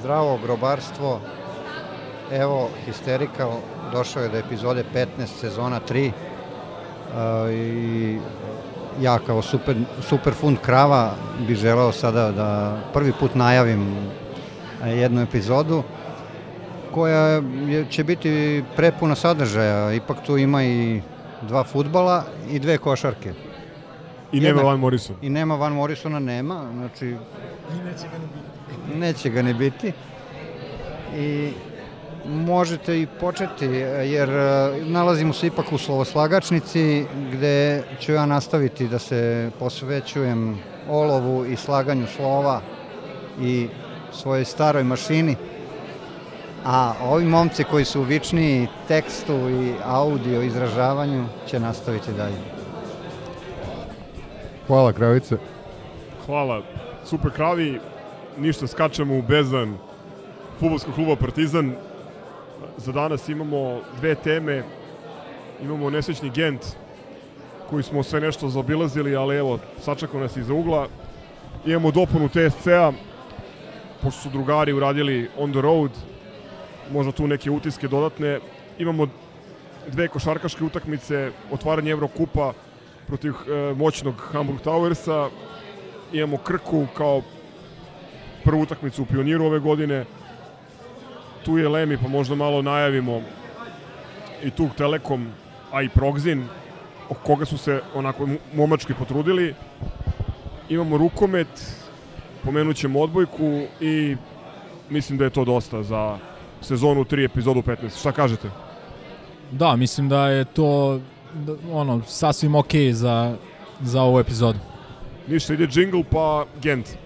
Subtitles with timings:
[0.00, 1.20] Zdravo grobarstvo.
[2.32, 3.48] Evo, Histerika
[3.92, 8.18] došao je do epizode 15 sezona 3 uh, i
[9.00, 11.14] ja kao super, super fund krava
[11.46, 13.96] bi želeo sada da prvi put najavim
[14.86, 15.82] jednu epizodu
[16.94, 19.92] koja je, će biti prepuna sadržaja.
[19.92, 21.00] Ipak tu ima i
[21.42, 23.32] dva futbala i dve košarke.
[24.32, 25.16] I nema Van Morrison.
[25.22, 28.59] I nema Van Morrisona, nema, znači I neće ga ne biti.
[28.94, 29.92] Neće ga ne biti.
[31.16, 31.52] I
[32.26, 33.64] možete i početi,
[34.04, 41.46] jer e, nalazimo se ipak u slovoslagačnici gde ću ja nastaviti da se posvećujem olovu
[41.46, 42.60] i slaganju slova
[43.40, 43.68] i
[44.12, 45.36] svojoj staroj mašini.
[46.64, 52.36] A ovi momci koji su vičniji tekstu i audio izražavanju će nastaviti dalje.
[54.66, 55.36] Hvala kravice.
[56.26, 56.62] Hvala.
[57.04, 57.80] Super kravi,
[58.40, 59.76] ništa skačemo u bezdan
[60.60, 61.74] futbolskog kluba Partizan.
[62.76, 64.62] Za danas imamo dve teme.
[65.62, 66.60] Imamo nesrećni Gent,
[67.70, 70.88] koji smo sve nešto zaobilazili, ali evo, sačekao nas iza ugla.
[71.66, 72.92] Imamo dopunu TSC-a,
[74.02, 75.90] pošto su drugari uradili on the road,
[76.92, 78.40] možda tu neke utiske dodatne.
[78.78, 79.06] Imamo
[79.88, 82.52] dve košarkaške utakmice, otvaranje Evrokupa
[83.06, 85.28] protiv e, moćnog Hamburg Towersa,
[86.12, 87.22] imamo Krku kao
[88.44, 90.04] prvu utakmicu u Pioniru ove godine.
[91.44, 93.22] Tu je Lemi, pa možda malo najavimo
[94.44, 95.26] i tu Telekom,
[95.72, 96.44] a i Progzin,
[97.08, 99.54] o koga su se onako momački potrudili.
[100.68, 101.76] Imamo rukomet,
[102.44, 104.16] pomenut ćemo odbojku i
[104.90, 106.18] mislim da je to dosta za
[106.60, 108.00] sezonu 3, epizodu 15.
[108.00, 108.50] Šta kažete?
[109.50, 111.00] Da, mislim da je to
[111.34, 113.36] da, ono sasvim okej za,
[113.80, 114.58] za ovu epizodu.
[115.26, 116.96] Ništa, ide jingle pa Gent.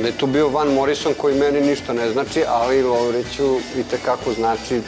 [0.00, 4.32] Onda je tu bio Van Morrison koji meni ništa ne znači, ali Lovriću i tekako
[4.32, 4.80] znači.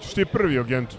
[0.00, 0.96] Što ti prvi o Gentu?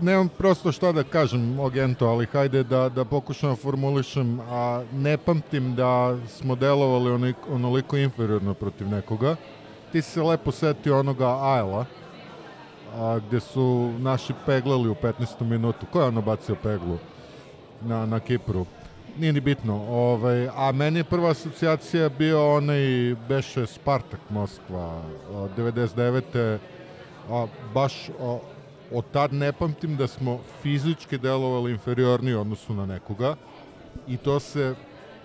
[0.00, 4.82] Nemam prosto šta da kažem o Gentu, ali hajde da, da pokušam da formulišem, a
[4.92, 9.36] ne pamtim da smo delovali onoliko inferiorno protiv nekoga.
[9.92, 11.84] Ti se lepo setio onoga Ajla,
[12.94, 15.44] a, gde su naši peglali u 15.
[15.44, 15.86] minutu.
[15.92, 16.98] Ko je ono bacio peglu
[17.82, 18.66] na, na Kipru?
[19.18, 19.74] Nije ni bitno.
[19.88, 25.02] Ovaj, a meni je prva asocijacija bio onaj, beše Spartak Moskva,
[25.34, 26.58] a, 99.
[27.30, 28.38] A, baš a,
[28.92, 33.36] od tad ne pamtim da smo fizički delovali inferiorniji u odnosu na nekoga
[34.06, 34.74] i to se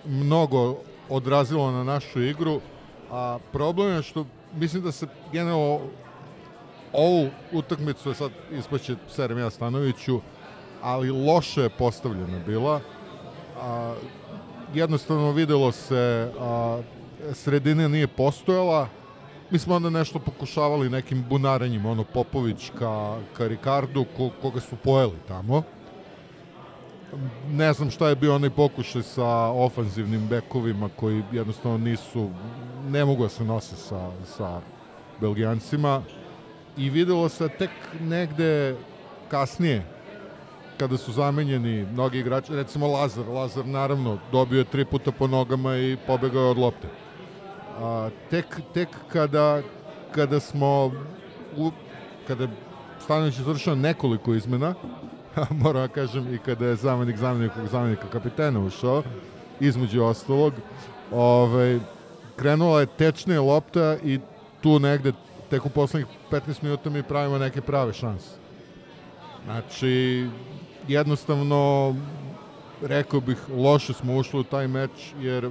[0.06, 0.76] mnogo
[1.08, 2.60] odrazilo na našu igru,
[3.10, 4.26] a problem je što
[4.56, 5.80] mislim da se generalno
[6.92, 10.20] ovu utakmicu je sad ispaće Serem ja Stanoviću,
[10.82, 12.80] ali loše je postavljena bila.
[13.60, 13.94] A,
[14.74, 16.80] jednostavno videlo se a,
[17.32, 18.88] sredina nije postojala,
[19.50, 24.76] mi smo onda nešto pokušavali nekim bunarenjima, ono Popović ka, ka Ricardu, ko, koga su
[24.76, 25.62] pojeli tamo.
[27.50, 32.30] Ne znam šta je bio onaj pokušaj sa ofanzivnim bekovima koji jednostavno nisu,
[32.88, 34.60] ne mogu da se nose sa, sa
[35.20, 36.02] Belgijancima.
[36.76, 37.70] I videlo se tek
[38.00, 38.76] negde
[39.28, 39.86] kasnije,
[40.78, 45.76] kada su zamenjeni mnogi igrači, recimo Lazar, Lazar naravno dobio je tri puta po nogama
[45.76, 46.88] i pobegao je od lopte
[47.80, 49.62] a, tek, tek kada,
[50.14, 50.92] kada smo
[51.56, 51.70] u,
[52.26, 52.48] kada
[53.00, 54.74] Stanović izvršio nekoliko izmena,
[55.62, 59.02] moram da kažem i kada je zamenik zamenikog zamenika kapitena ušao,
[59.60, 60.52] između ostalog,
[61.12, 61.78] ovaj,
[62.36, 64.20] krenula je tečnija lopta i
[64.60, 65.12] tu negde
[65.50, 68.28] tek u poslednjih 15 minuta mi pravimo neke prave šanse.
[69.44, 70.26] Znači,
[70.88, 71.94] jednostavno,
[72.82, 75.50] rekao bih, loše smo ušli u taj meč, jer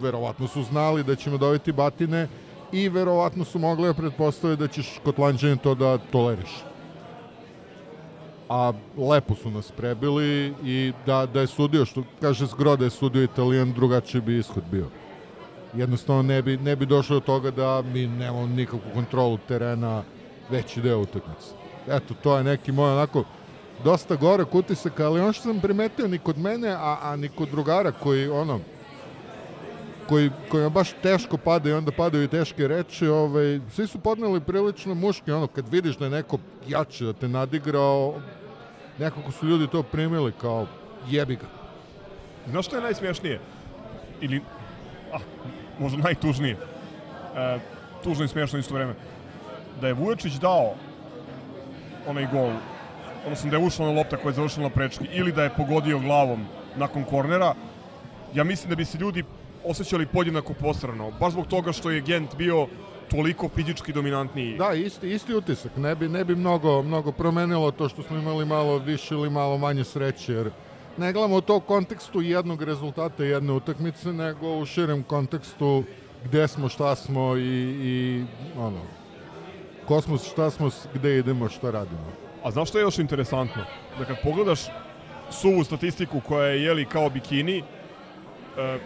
[0.00, 2.28] verovatno su znali da ćemo dobiti batine
[2.72, 6.71] i verovatno su mogli da pretpostaviti da ćeš Kotlanđanin to da toleriš.
[8.52, 12.90] A lepo su nas prebili i da, da je sudio, što kaže Zgro da je
[12.90, 14.86] sudio Italijan, drugačiji bi ishod bio.
[15.74, 20.02] jednostavno ne bi, ne bi došlo do toga da mi nemamo nikakvu kontrolu terena
[20.50, 21.54] veći deo utakmice.
[21.88, 23.24] Eto, to je neki moj onako
[23.84, 27.48] dosta gore utisak, ali ono što sam primetio ni kod mene, a, a ni kod
[27.48, 28.60] drugara koji ono,
[30.08, 34.40] koji, kojima baš teško pada i onda padaju i teške reči, ovaj, svi su podneli
[34.40, 36.38] prilično muški, ono, kad vidiš da je neko
[36.68, 38.14] jači, da te nadigrao,
[38.98, 40.66] nekako su ljudi to primili kao
[41.08, 41.46] jebi ga.
[42.50, 43.40] Znaš što je najsmješnije?
[44.20, 44.42] Ili,
[45.12, 45.20] ah,
[45.78, 46.56] možda najtužnije.
[47.36, 47.58] E,
[48.04, 48.94] tužno i smiješno isto vreme.
[49.80, 50.74] Da je Vujočić dao
[52.06, 52.50] onaj gol,
[53.24, 55.98] odnosno da je ušla na lopta koja je završila na prečki, ili da je pogodio
[55.98, 56.46] glavom
[56.76, 57.54] nakon kornera,
[58.34, 59.24] ja mislim da bi se ljudi
[59.64, 61.10] osjećali podjednako posrano.
[61.20, 62.66] Baš zbog toga što je Gent bio
[63.12, 64.56] toliko fizički dominantniji.
[64.58, 65.76] Da, isti, isti utisak.
[65.76, 69.58] Ne bi, ne bi mnogo, mnogo promenilo to što smo imali malo više ili malo
[69.58, 70.50] manje sreće, jer
[70.96, 75.84] ne gledamo to u kontekstu jednog rezultata jedne utakmice, nego u širem kontekstu
[76.24, 78.24] gde smo, šta smo i, i
[78.58, 78.80] ono,
[79.86, 82.12] ko smo, šta smo, gde idemo, šta radimo.
[82.44, 83.62] A znaš što je još interesantno?
[83.98, 84.60] Da kad pogledaš
[85.30, 87.62] suvu statistiku koja je jeli kao bikini,
[88.58, 88.78] e,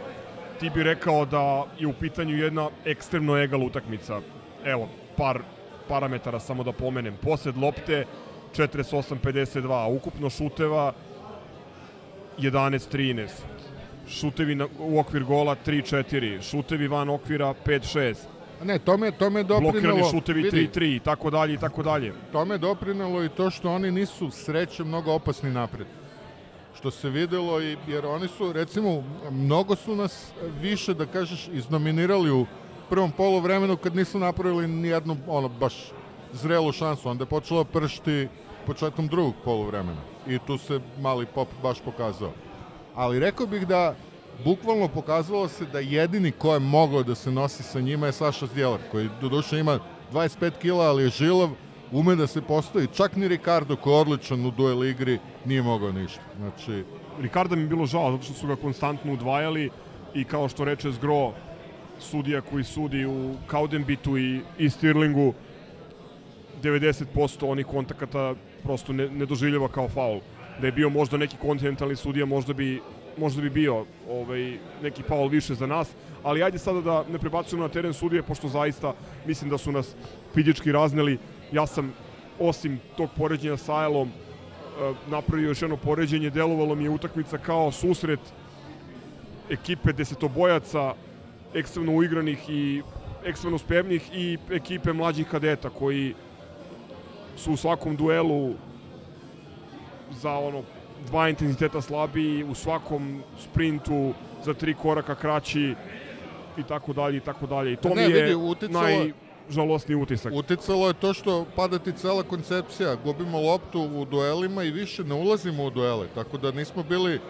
[0.60, 4.20] ti bi rekao da je u pitanju jedna ekstremno egal utakmica.
[4.64, 5.40] Evo, par
[5.88, 7.16] parametara samo da pomenem.
[7.22, 8.04] Posed lopte
[8.56, 10.92] 48-52, ukupno šuteva
[12.38, 13.28] 11-13,
[14.08, 18.16] šutevi na, u okvir gola 3-4, šutevi van okvira 5-6,
[18.64, 19.72] Ne, tome, tome doprinalo...
[19.72, 22.12] blokirani šutevi vidi, 3-3 i tako dalje i tako dalje.
[22.32, 25.86] Tome doprinalo i to što oni nisu sreće mnogo opasni napred.
[26.78, 32.30] Što se videlo, i, jer oni su, recimo, mnogo su nas više, da kažeš, iznominirali
[32.30, 32.46] u
[32.90, 35.74] prvom polovremenu kad nisu napravili ni jednu, ono, baš
[36.32, 37.08] zrelu šansu.
[37.08, 38.28] Onda je počelo pršti
[38.66, 40.00] početkom drugog polovremena.
[40.26, 42.32] I tu se mali pop baš pokazao.
[42.94, 43.94] Ali rekao bih da
[44.44, 48.46] bukvalno pokazalo se da jedini ko je mogao da se nosi sa njima je Saša
[48.46, 49.78] Zdjelar, koji doduše ima
[50.12, 51.50] 25 kila, ali je žilav,
[51.92, 52.88] ume da se postoji.
[52.96, 56.20] Čak ni Ricardo, koji je odličan u duel igri, nije mogao ništa.
[56.36, 56.84] Znači,
[57.20, 59.70] Ricarda mi je bilo žao zato što su ga konstantno udvajali
[60.14, 61.32] i kao što reče Zgro,
[61.98, 65.34] sudija koji sudi u Kaudenbitu i, i Stirlingu,
[66.62, 70.20] 90% onih kontakata prosto ne, ne doživljava kao faul.
[70.60, 72.80] Da je bio možda neki kontinentalni sudija, možda bi
[73.18, 75.88] možda bi bio ovaj, neki faul više za nas,
[76.22, 78.94] ali ajde sada da ne prebacujemo na teren sudije, pošto zaista
[79.26, 79.94] mislim da su nas
[80.34, 81.18] fizički razneli.
[81.52, 81.92] Ja sam,
[82.38, 87.72] osim tog poređenja sa Ajelom, eh, napravio još jedno poređenje, delovalo mi je utakmica kao
[87.72, 88.20] susret
[89.50, 90.94] ekipe desetobojaca,
[91.54, 92.82] ekstremno uigranih i
[93.24, 96.14] ekstremno spremnih i ekipe mlađih kadeta koji
[97.36, 98.54] su u svakom duelu
[100.12, 100.62] za ono
[101.06, 104.12] dva intenziteta slabiji, u svakom sprintu
[104.44, 105.74] za tri koraka kraći
[106.58, 107.72] i tako dalje i tako dalje.
[107.72, 109.10] I to Ne, mi je vidi, uticalo-
[109.46, 110.32] najžalosniji utisak.
[110.32, 112.96] Uticalo je to što pada ti cela koncepcija.
[113.04, 116.06] Gubimo loptu u duelima i više ne ulazimo u duele.
[116.14, 117.20] Tako da nismo bili...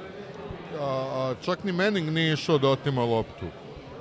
[0.80, 3.46] A, a, čak ni Manning nije išao da otima loptu.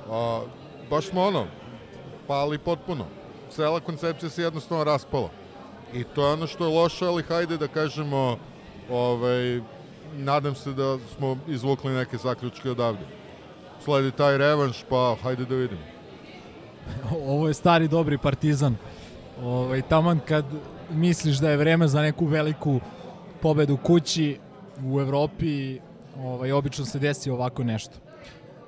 [0.10, 0.42] A,
[0.90, 1.48] baš smo ono,
[2.28, 3.06] pali potpuno.
[3.50, 5.30] Cela koncepcija se jednostavno raspala.
[5.94, 8.38] I to je ono što je loše, ali hajde da kažemo,
[8.90, 9.62] ovaj,
[10.14, 13.06] nadam se da smo izvukli neke zaključke odavde.
[13.84, 15.95] Sledi taj revanš, pa hajde da vidimo.
[17.28, 18.76] Ovo je stari dobri partizan.
[19.44, 20.46] Ovaj, taman kad
[20.92, 22.80] misliš da je vreme za neku veliku
[23.42, 24.38] pobedu kući
[24.86, 25.80] u Evropi,
[26.20, 27.98] ovaj, obično se desi ovako nešto.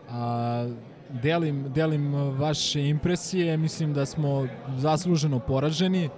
[0.09, 0.69] A,
[1.09, 4.47] delim, delim vaše impresije, mislim da smo
[4.77, 6.09] zasluženo poraženi,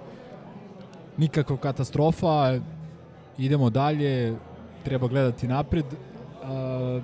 [1.16, 2.58] nikakva katastrofa,
[3.38, 4.36] idemo dalje,
[4.84, 5.84] treba gledati napred.
[6.42, 7.00] A,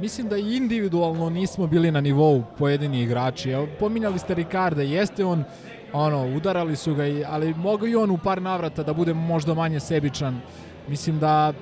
[0.00, 3.52] mislim da individualno nismo bili na nivou pojedini igrači.
[3.80, 5.44] Pominjali ste Ricarda, jeste on
[5.92, 9.80] ono, udarali su ga, ali mogao i on u par navrata da bude možda manje
[9.80, 10.40] sebičan.
[10.88, 11.52] Mislim da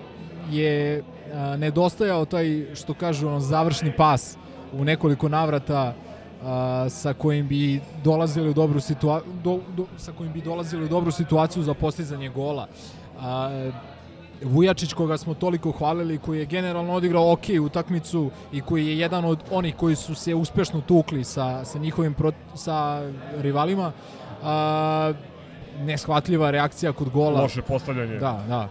[0.51, 1.03] je
[1.35, 4.37] a, nedostajao taj, što kažu, ono, završni pas
[4.73, 5.95] u nekoliko navrata
[6.45, 10.89] a, sa kojim bi dolazili u dobru situaciju do, do, sa kojim bi dolazili u
[10.89, 12.67] dobru situaciju za postizanje gola.
[13.21, 13.71] A,
[14.45, 19.25] Vujačić koga smo toliko hvalili, koji je generalno odigrao ok utakmicu i koji je jedan
[19.25, 23.03] od onih koji su se uspešno tukli sa, sa njihovim pro, sa
[23.39, 23.93] rivalima.
[24.43, 25.13] A,
[25.81, 27.41] neshvatljiva reakcija kod gola.
[27.41, 28.19] Loše postavljanje.
[28.19, 28.69] Da, da.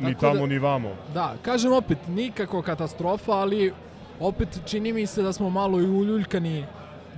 [0.00, 0.88] Ni Tako da- tamo, ni vamo.
[1.14, 3.72] Da, kažem opet, nikako katastrofa, ali
[4.20, 6.64] opet čini mi se da smo malo i uljuljkani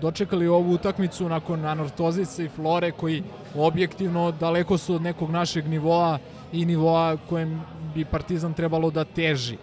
[0.01, 3.23] dočekali ovu utakmicu nakon Anortozica i Flore koji
[3.57, 6.19] objektivno daleko su od nekog našeg nivoa
[6.53, 7.63] i nivoa kojem
[7.95, 9.57] bi Partizan trebalo da teži.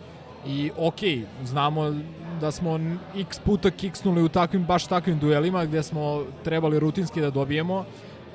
[0.46, 1.94] I okej, znamo
[2.42, 2.80] da smo
[3.16, 7.86] x puta kiksnuli u takvim, baš takvim duelima gde smo trebali rutinski da dobijemo,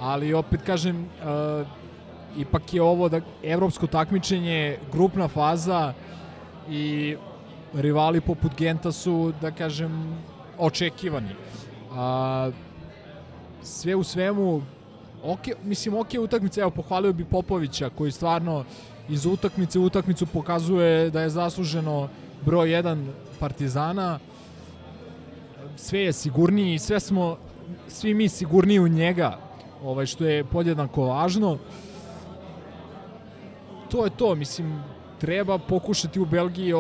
[0.00, 1.67] ali opet kažem, uh,
[2.38, 5.93] ipak je ovo da evropsko takmičenje, grupna faza
[6.71, 7.17] i
[7.75, 10.19] rivali poput Genta su, da kažem,
[10.59, 11.35] očekivani.
[11.93, 12.50] A,
[13.62, 14.62] sve u svemu,
[15.25, 18.65] ok, mislim, ok utakmica, evo, pohvalio bi Popovića, koji stvarno
[19.08, 22.08] iz utakmice u utakmicu pokazuje da je zasluženo
[22.44, 23.06] broj 1
[23.40, 24.18] Partizana.
[25.76, 27.36] Sve je sigurniji, sve smo,
[27.88, 29.38] svi mi sigurniji u njega,
[29.84, 31.58] ovaj, što je podjednako važno.
[33.90, 34.82] To je to, mislim,
[35.20, 36.75] treba pokušati u Belgiji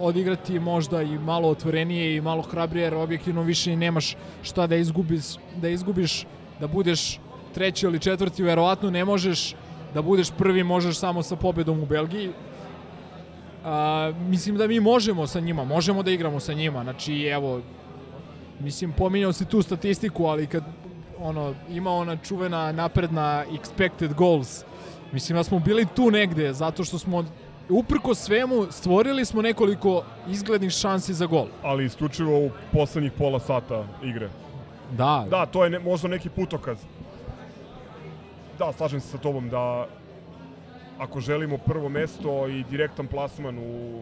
[0.00, 4.76] odigrati možda i malo otvorenije i malo hrabrije, jer objektivno više i nemaš šta da
[4.76, 5.24] izgubiš,
[5.56, 6.26] da izgubiš,
[6.60, 7.20] da budeš
[7.54, 9.54] treći ili četvrti, verovatno ne možeš
[9.96, 12.30] da budeš prvi, možeš samo sa pobedom u Belgiji.
[13.64, 17.60] A, mislim da mi možemo sa njima, možemo da igramo sa njima, znači evo,
[18.60, 20.64] mislim pominjao si tu statistiku, ali kad
[21.18, 24.64] ono, ima ona čuvena napredna expected goals,
[25.12, 27.24] mislim da smo bili tu negde, zato što smo
[27.68, 31.46] uprko svemu stvorili smo nekoliko izglednih šansi za gol.
[31.62, 34.28] Ali isključivo u poslednjih pola sata igre.
[34.92, 36.78] Da, Da, to je ne, možda neki putokaz.
[38.58, 39.86] Da, slažem se sa tobom da
[40.98, 44.00] ako želimo prvo mesto i direktan plasman u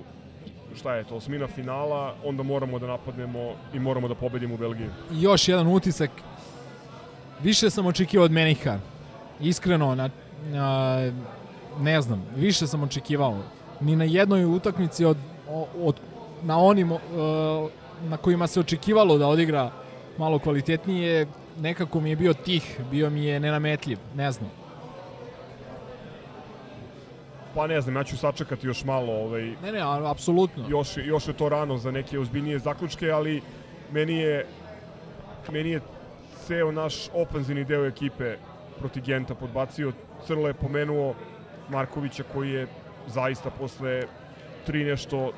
[0.77, 4.89] šta je to, osmina finala, onda moramo da napadnemo i moramo da pobedimo u Belgiji.
[5.13, 6.11] Još jedan utisak.
[7.43, 8.79] Više sam očekivao od Meniha.
[9.41, 10.11] Iskreno, na,
[10.47, 10.99] na,
[11.81, 13.39] ne znam, više sam očekivao.
[13.81, 15.17] Ni na jednoj utakmici od,
[15.83, 16.01] od,
[16.43, 16.93] na onim
[18.03, 19.71] na kojima se očekivalo da odigra
[20.19, 21.27] malo kvalitetnije,
[21.61, 24.51] nekako mi je bio tih, bio mi je nenametljiv, ne znam.
[27.55, 29.81] Pa ne znam, ja ću sačekati još malo, ovaj, Ne, ne,
[30.11, 30.65] apsolutno.
[30.69, 33.43] još, još je to rano za neke ozbiljnije zaključke, ali
[33.93, 34.47] meni je,
[35.53, 35.81] meni je
[36.47, 38.37] ceo naš ofenzivni deo ekipe
[38.79, 39.93] proti Genta podbacio.
[40.27, 41.15] Crlo je pomenuo
[41.69, 42.67] Markovića koji je
[43.07, 44.03] zaista posle
[44.67, 45.33] tri nešto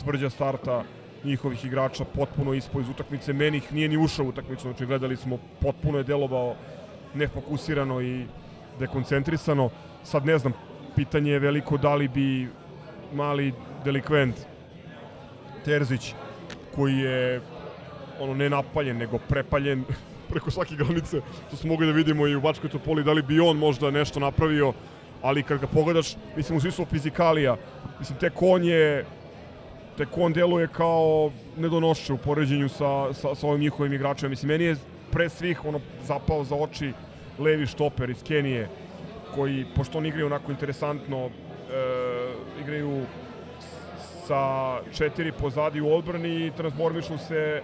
[0.00, 0.84] tvrđa starta
[1.24, 3.32] njihovih igrača potpuno ispo iz utakmice.
[3.32, 6.54] Meni ih nije ni ušao u utakmicu, znači gledali smo, potpuno je delovao
[7.14, 8.26] nefokusirano i
[8.78, 9.70] dekoncentrisano.
[10.02, 10.52] Sad ne znam,
[10.96, 12.48] pitanje je veliko da li bi
[13.12, 13.52] mali
[13.84, 14.36] delikvent
[15.64, 16.14] Terzić
[16.74, 17.40] koji je
[18.20, 19.84] ono ne napaljen nego prepaljen
[20.30, 23.40] preko svake granice što smo mogli da vidimo i u Bačkoj Topoli da li bi
[23.40, 24.72] on možda nešto napravio
[25.22, 27.56] ali kad ga pogledaš mislim u smislu fizikalija
[27.98, 29.04] mislim tek on je
[29.96, 34.28] tek on deluje kao nedonošće u poređenju sa, sa, sa ovim njihovim igračima.
[34.28, 34.76] Mislim meni je
[35.10, 36.92] pre svih ono zapao za oči
[37.38, 38.68] levi štoper iz Kenije
[39.34, 41.30] koji, pošto oni igraju onako interesantno, e,
[42.62, 43.02] igraju
[44.26, 47.62] sa četiri pozadi u odbrani i transformišu se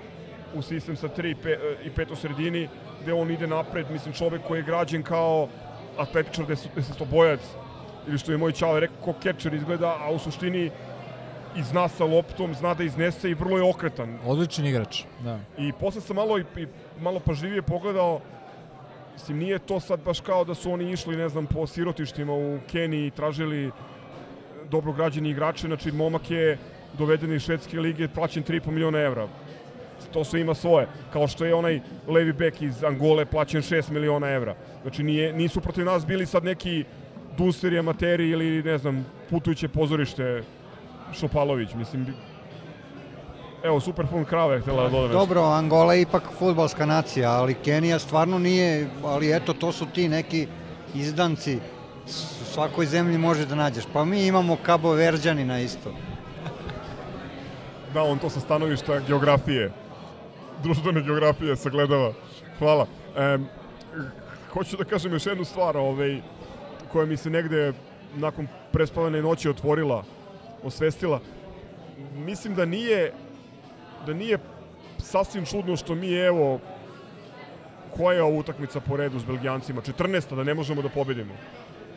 [0.55, 2.69] u sistem sa tri pe, i pet u sredini,
[3.03, 5.49] gde on ide napred, mislim čovek koji je građen kao
[5.99, 6.47] atletičar
[6.77, 7.41] desetobojac,
[8.09, 10.71] ili što je moj čale rekao, ko catcher izgleda, a u suštini
[11.57, 14.19] i zna sa loptom, zna da iznese i vrlo je okretan.
[14.27, 15.39] Odličan igrač, da.
[15.59, 16.67] I posle sam malo i, i
[17.01, 18.21] malo pažljivije pogledao
[19.21, 22.59] Mislim, nije to sad baš kao da su oni išli, ne znam, po sirotištima u
[22.73, 23.71] Keniji i tražili
[24.71, 26.59] dobro građeni igrače, znači momak je
[26.99, 29.29] doveden iz švedske lige, plaćen 3,5 miliona evra.
[30.13, 30.87] To sve ima svoje.
[31.13, 34.55] Kao što je onaj levi bek iz Angole plaćen 6 miliona evra.
[34.83, 36.85] Znači nije, nisu protiv nas bili sad neki
[37.39, 40.43] duseri, amateri ili ne znam, putujuće pozorište
[41.13, 41.75] Šopalović.
[41.75, 42.15] Mislim,
[43.65, 45.13] evo, super fun krave, htjela da dodam.
[45.13, 50.09] Dobro, Angola je ipak futbalska nacija, ali Kenija stvarno nije, ali eto, to su ti
[50.09, 50.47] neki
[50.95, 51.59] izdanci
[52.43, 53.85] u svakoj zemlji može da nađeš.
[53.93, 55.93] Pa mi imamo Cabo Verđanina isto.
[57.95, 59.73] Da, on to sa stanovišta geografije,
[60.63, 62.13] društvene geografije sagledava.
[62.59, 62.87] Hvala.
[63.17, 63.39] E,
[64.53, 66.21] hoću da kažem još jednu stvar ovaj,
[66.93, 67.73] koja mi se negde
[68.17, 70.05] nakon prespavane noći otvorila,
[70.63, 71.21] osvestila.
[72.15, 73.13] Mislim da nije
[74.07, 74.39] da nije
[74.99, 76.61] sasvim čudno što mi evo
[77.97, 79.81] koja je ova utakmica po redu s Belgijancima?
[79.81, 80.37] 14.
[80.37, 81.35] da ne možemo da pobedimo.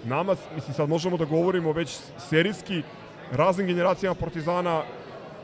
[0.04, 2.82] Nama, mislim, sad možemo da govorimo već serijski
[3.32, 4.84] raznim generacijama Partizana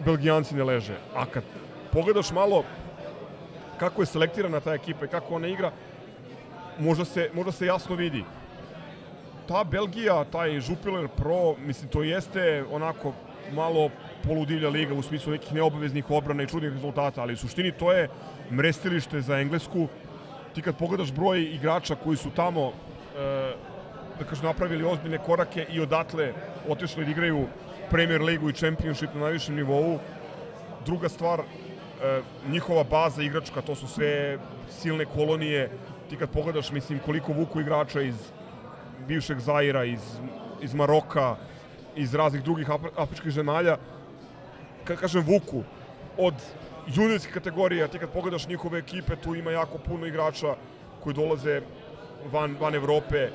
[0.05, 0.97] Belgijanci ne leže.
[1.15, 1.43] A kad
[1.91, 2.63] pogledaš malo
[3.79, 5.71] kako je selektirana ta ekipa i kako ona igra,
[6.79, 8.23] možda se, možda se jasno vidi.
[9.49, 13.13] Ta Belgija, taj Jupiler Pro, mislim, to jeste onako
[13.51, 13.89] malo
[14.23, 18.09] poludivlja liga u smislu nekih neobaveznih obrana i čudnih rezultata, ali u suštini to je
[18.51, 19.87] mrestilište za Englesku.
[20.53, 22.73] Ti kad pogledaš broj igrača koji su tamo e,
[24.19, 26.33] da kažem, napravili ozbiljne korake i odatle
[26.67, 27.47] otišli da igraju
[27.89, 29.99] Premier ligu i Championship na najvišem nivou,
[30.85, 34.37] Druga stvar, e, njihova baza igračka, to su sve
[34.69, 35.69] silne kolonije.
[36.09, 38.31] Ti kad pogledaš, mislim, koliko vuku igrača iz
[39.09, 40.05] bivšeg Zaira, iz,
[40.61, 41.35] iz Maroka,
[41.95, 43.77] iz raznih drugih Afri- afričkih zemalja,
[44.83, 45.63] kad kažem vuku,
[46.17, 46.33] od
[46.87, 50.55] juniorske kategorije, a ti kad pogledaš njihove ekipe, tu ima jako puno igrača
[51.03, 51.61] koji dolaze
[52.31, 53.31] van, van Evrope, e,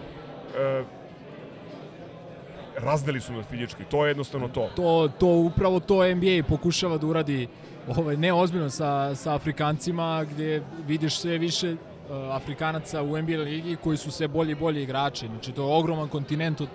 [2.79, 4.69] razdeli su nas fizički, to je jednostavno to.
[4.77, 7.49] To, to upravo to NBA pokušava da uradi
[7.89, 11.77] ovaj, ne ozbiljno sa, sa Afrikancima gdje vidiš sve više
[12.11, 15.27] Afrikanaca u NBA ligi koji su sve bolji i bolji igrači.
[15.27, 16.67] Znači to je ogroman kontinent o,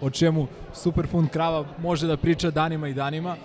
[0.00, 3.36] o čemu Superfund Krava može da priča danima i danima.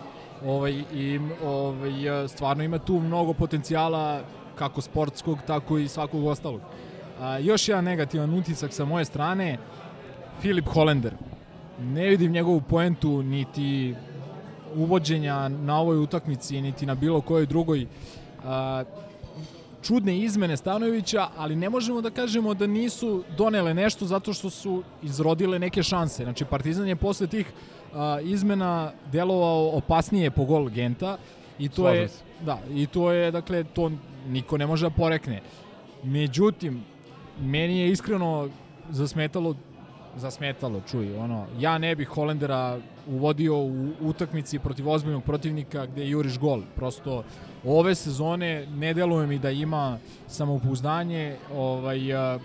[0.46, 4.22] Ovaj, I ovaj, stvarno ima tu mnogo potencijala
[4.56, 6.62] kako sportskog, tako i svakog ostalog.
[7.20, 9.58] A, još jedan negativan utisak sa moje strane,
[10.42, 11.14] Filip Hollander.
[11.80, 13.96] Ne vidim njegovu poentu niti
[14.76, 17.88] uvođenja na ovoj utakmici, niti na bilo kojoj drugoj.
[18.46, 18.84] A,
[19.84, 24.84] čudne izmene Stanojevića, ali ne možemo da kažemo da nisu donele nešto zato što su
[25.04, 26.24] izrodile neke šanse.
[26.24, 27.52] Znači, Partizan je posle tih
[27.94, 31.18] a, izmena delovao opasnije po gol Genta
[31.60, 32.24] i to Slažem je se.
[32.46, 33.92] da, i to je dakle to
[34.28, 35.42] niko ne može da porekne.
[36.04, 36.84] Međutim,
[37.42, 38.50] meni je iskreno
[38.90, 39.56] zasmetalo
[40.20, 46.40] zasmetalo, čuj, ono, ja ne bih Holendera uvodio u utakmici protiv ozbiljnog protivnika gde juriš
[46.40, 46.62] gol.
[46.76, 47.24] Prosto
[47.66, 49.98] ove sezone ne deluje mi da ima
[50.28, 52.40] samopouzdanje, ovaj a,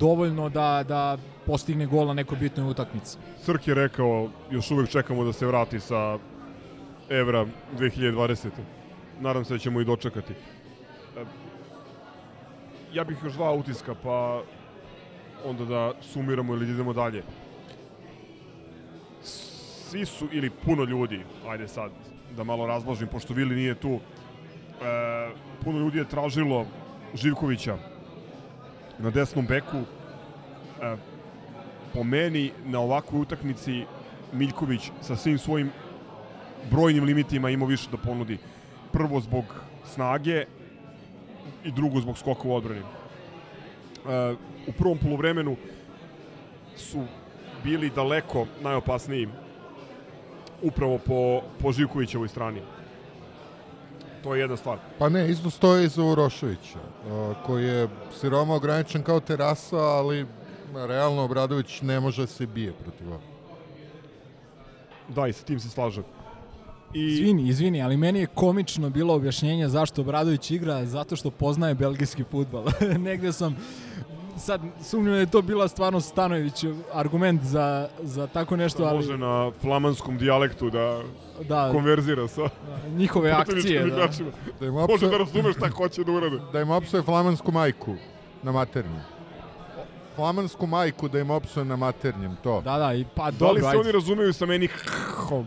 [0.00, 3.18] dovoljno da da postigne gol na nekoj bitnoj utakmici.
[3.42, 6.18] Crk je rekao, još uvek čekamo da se vrati sa
[7.10, 7.46] Evra
[7.78, 8.48] 2020.
[9.20, 10.34] Nadam se da ćemo i dočekati.
[12.92, 14.42] Ja bih još dva utiska, pa
[15.46, 17.22] onda da sumiramo ili da idemo dalje.
[19.22, 21.90] Svi su, ili puno ljudi, ajde sad
[22.36, 24.00] da malo razložim, pošto Vili nije tu, e,
[25.64, 26.66] puno ljudi je tražilo
[27.14, 27.76] Živkovića
[28.98, 29.76] na desnom beku.
[30.82, 30.96] E,
[31.94, 33.84] po meni na ovakvoj utakmici
[34.32, 35.70] Miljković sa svim svojim
[36.70, 38.38] brojnim limitima ima više da ponudi.
[38.92, 39.44] Prvo zbog
[39.84, 40.44] snage
[41.64, 42.80] i drugo zbog skoka u odbrani.
[42.80, 44.34] E,
[44.66, 45.56] u prvom polovremenu
[46.76, 47.04] su
[47.64, 49.28] bili daleko najopasniji
[50.62, 52.60] upravo po, po Živkovićevoj strani.
[54.22, 54.78] To je jedna stvar.
[54.98, 56.78] Pa ne, isto stoje iza Uroševića,
[57.46, 57.88] koji je
[58.20, 60.26] siroma ograničen kao terasa, ali
[60.74, 63.24] realno Obradović ne može da se bije protiv ovoga.
[65.08, 66.04] Da, i sa tim se slažem.
[66.94, 71.74] I Izvini, izvini, ali meni je komično bilo objašnjenje zašto Obradović igra, zato što poznaje
[71.74, 72.64] belgijski futbal.
[73.08, 73.56] Negde sam
[74.36, 79.18] sad sumnjam da je to bila stvarno Stanojević argument za, za tako nešto, ali može
[79.18, 81.00] na flamanskom dijalektu da
[81.48, 82.42] da, konverzira sa
[82.96, 83.80] njihove akcije.
[83.80, 83.86] Da.
[83.86, 84.30] igračima.
[84.60, 86.36] Da im Može opsuje, da razume šta hoće da urade.
[86.52, 87.94] da im opsuje flamansku majku
[88.42, 89.02] na maternjem.
[90.16, 92.60] Flamansku majku da im opsuje na maternjem, to.
[92.60, 93.78] Da, da, i pa Da li dobro, se ajde.
[93.78, 94.68] oni razumeju sa meni
[95.16, 95.46] hom?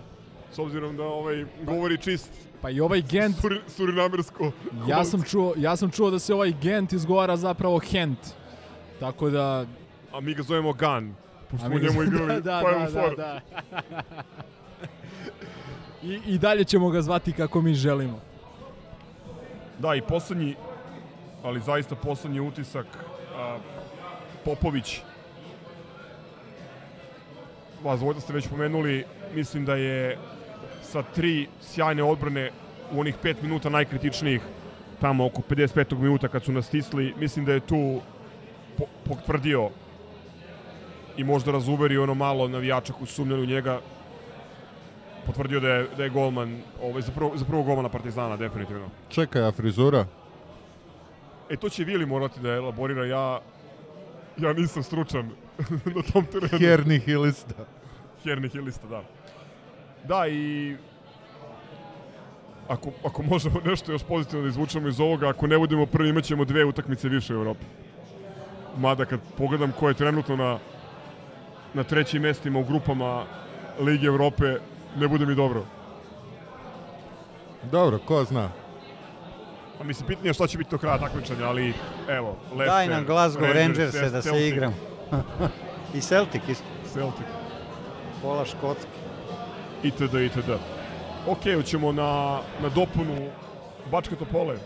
[0.51, 2.29] S obzirom da ovaj govori čist
[2.61, 4.51] Pa i ovaj Gent, suri, surinamersko.
[4.87, 8.19] ja sam, čuo, ja sam čuo da se ovaj Gent izgovara zapravo Hent.
[8.99, 9.65] Tako da...
[10.13, 11.15] A mi ga zovemo Gan.
[11.51, 13.15] Pošto smo njemu igrali da, da, Final da, Four.
[13.15, 13.41] da.
[16.03, 18.19] I, I dalje ćemo ga zvati kako mi želimo.
[19.79, 20.55] Da, i poslednji,
[21.43, 22.85] ali zaista poslednji utisak,
[23.35, 23.57] a,
[24.45, 25.01] Popović.
[27.83, 30.17] Vas dvojda ste već pomenuli, mislim da je
[30.81, 32.51] sa tri sjajne odbrane
[32.91, 34.41] u onih pet minuta najkritičnijih,
[35.01, 35.97] tamo oko 55.
[35.97, 38.01] minuta kad su nas stisli, mislim da je tu
[39.07, 39.69] potvrdio
[41.17, 43.79] i možda razuverio ono malo navijača koji su sumnjali u njega,
[45.25, 48.89] potvrdio da je, da je golman ovaj, za, prvo, za prvog golmana Partizana, definitivno.
[49.09, 50.05] Čekaj, a frizura?
[51.49, 53.05] E, to će Vili morati da elaborira.
[53.05, 53.41] Ja,
[54.37, 55.29] ja nisam stručan
[55.95, 56.59] na tom terenu.
[56.59, 57.65] Hernih i lista.
[58.23, 59.03] Hernih i lista, da.
[60.07, 60.75] Da, i
[62.67, 66.23] ako, ako možemo nešto još pozitivno da izvučemo iz ovoga, ako ne budemo prvi, imat
[66.23, 67.65] ćemo dve utakmice više u Evropi.
[68.79, 70.59] Mada kad pogledam ko je trenutno na,
[71.73, 73.25] na trećim mestima u grupama
[73.79, 74.55] Lige Evrope,
[74.97, 75.65] ne bude mi dobro.
[77.71, 78.49] Dobro, ko zna.
[79.79, 81.73] A mislim, pitnije je šta će biti do kraja takmičenja, ali
[82.07, 84.73] evo, Leicester, Daj nam Glasgow Rangers da se Celtic, igram.
[85.95, 86.65] I Celtic isto.
[86.93, 87.25] Celtic.
[88.21, 88.89] Pola Škotske.
[89.83, 90.13] itd.
[90.13, 90.49] itd.
[91.27, 93.15] Ok, hoćemo na, na dopunu
[93.91, 94.57] Bačke Topole.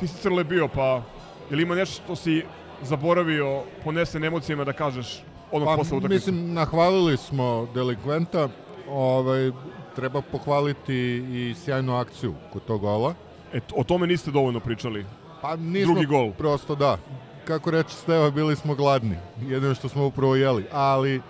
[0.00, 1.02] Ti si Crle bio, pa
[1.50, 2.44] je li ima nešto što si
[2.82, 6.30] zaboravio ponesen emocijama da kažeš odmah Pa, posle utakmice?
[6.30, 8.48] mislim, nahvalili smo delikventa.
[8.90, 9.50] Ovaj,
[9.96, 10.94] treba pohvaliti
[11.32, 13.14] i sjajnu akciju kod tog gola.
[13.52, 15.06] E, o tome niste dovoljno pričali.
[15.42, 16.32] Pa nismo Drugi gol.
[16.32, 16.98] prosto da.
[17.44, 19.16] Kako reče Steva, bili smo gladni.
[19.40, 20.64] Jedino što smo upravo jeli.
[20.72, 21.20] Ali,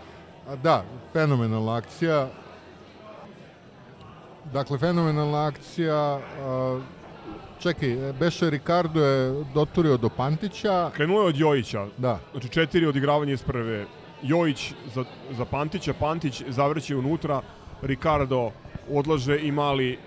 [0.62, 2.28] da, fenomenalna akcija.
[4.52, 5.96] Dakle, fenomenalna akcija.
[5.96, 6.80] A,
[7.60, 10.90] čekaj, Beše Ricardo je doturio do Pantića.
[10.94, 11.86] Krenulo je od Jojića.
[11.98, 13.86] Da, Znači četiri odigravanja iz prve.
[14.22, 17.42] Jojić za, za Pantića, Pantić zavrće unutra,
[17.82, 18.50] Ricardo
[18.90, 19.98] odlaže i mali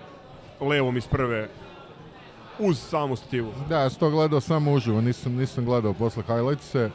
[0.60, 1.48] levom iz prve
[2.58, 3.52] uz samu stativu.
[3.68, 6.90] da, ja sam to gledao samo uživo, nisam, nisam gledao posle highlightse.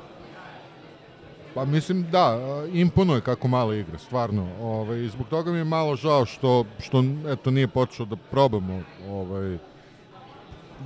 [1.54, 2.38] Pa mislim, da,
[2.74, 4.48] imponuje kako mali igra, stvarno.
[4.62, 8.82] Ovaj, I zbog toga mi je malo žao što, što eto, nije počeo da probamo.
[9.10, 9.58] Ovaj,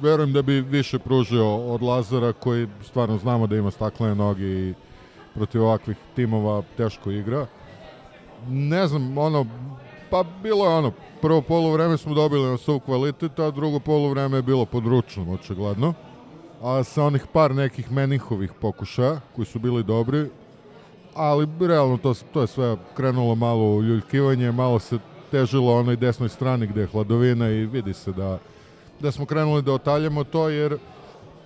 [0.02, 4.74] verujem da bi više pružio od Lazara koji stvarno znamo da ima staklene noge i
[5.34, 7.48] protiv ovakvih timova teško igra.
[8.50, 9.46] Ne znam, ono,
[10.10, 14.42] pa bilo je ono, prvo polovreme smo dobili na svoj kvalitet, a drugo polovreme je
[14.42, 15.94] bilo područno, očigledno.
[16.62, 20.30] A sa onih par nekih menihovih pokušaja, koji su bili dobri,
[21.16, 25.00] ali realno to, to je sve krenulo malo u ljuljkivanje, malo se
[25.32, 28.38] težilo onoj desnoj strani gde je hladovina i vidi se da,
[29.02, 30.78] da smo krenuli da otaljamo to jer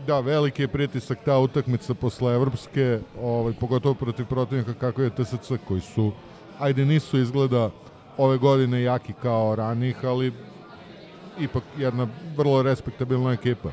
[0.07, 5.51] da, veliki je pritisak ta utakmica posle evropske, ovaj, pogotovo protiv protivnika kako je TSC
[5.67, 6.11] koji su,
[6.59, 7.69] ajde nisu izgleda
[8.17, 10.33] ove godine jaki kao ranih, ali
[11.39, 13.69] ipak jedna vrlo respektabilna ekipa.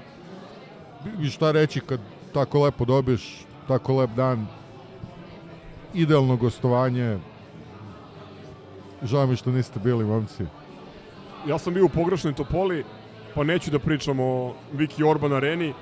[1.21, 2.01] I šta reći kad
[2.35, 4.47] tako lepo dobiješ, tako lep dan,
[5.95, 7.19] idealno gostovanje,
[9.03, 10.45] žao mi što niste bili momci.
[11.49, 12.85] Ja sam bio u pogrešnoj Topoli,
[13.35, 15.73] pa neću da pričam o Viki Orban areni,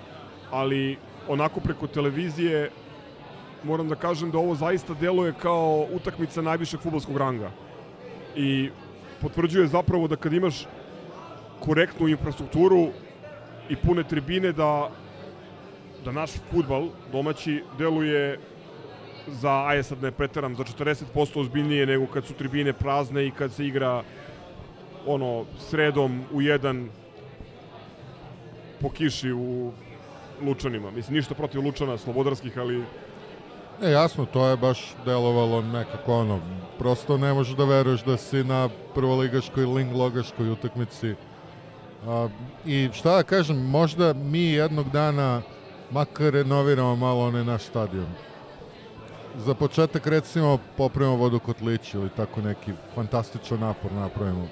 [0.51, 0.97] ali
[1.29, 2.71] onako preko televizije
[3.65, 7.51] moram da kažem da ovo zaista deluje kao utakmica najvišeg futbolskog ranga.
[8.37, 8.71] I
[9.21, 10.67] potvrđuje zapravo da kad imaš
[11.61, 12.89] korektnu infrastrukturu
[13.69, 14.91] i pune tribine da
[16.05, 18.39] da naš futbal domaći deluje
[19.27, 23.53] za, aje sad ne preteram, za 40% ozbiljnije nego kad su tribine prazne i kad
[23.53, 24.03] se igra
[25.07, 26.89] ono sredom u jedan
[28.81, 29.73] po kiši u
[30.43, 30.91] Lučanima.
[30.91, 32.85] Mislim, ništa protiv Lučana, slobodarskih, ali
[33.83, 36.41] E, jasno, to je baš delovalo nekako ono,
[36.79, 41.15] prosto ne možeš da veruješ da si na prvoligaškoj, linglogaškoj utakmici.
[42.07, 42.29] A,
[42.67, 45.43] I šta da kažem, možda mi jednog dana
[45.91, 48.07] makar renoviramo malo onaj naš stadion.
[49.37, 54.49] Za početak recimo popravimo vodokotlić ili tako neki fantastičan napor napravimo.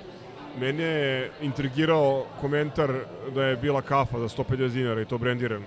[0.59, 2.92] Mene je intrigirao komentar
[3.31, 5.66] da je bila kafa za 150 dinara i to brendirano.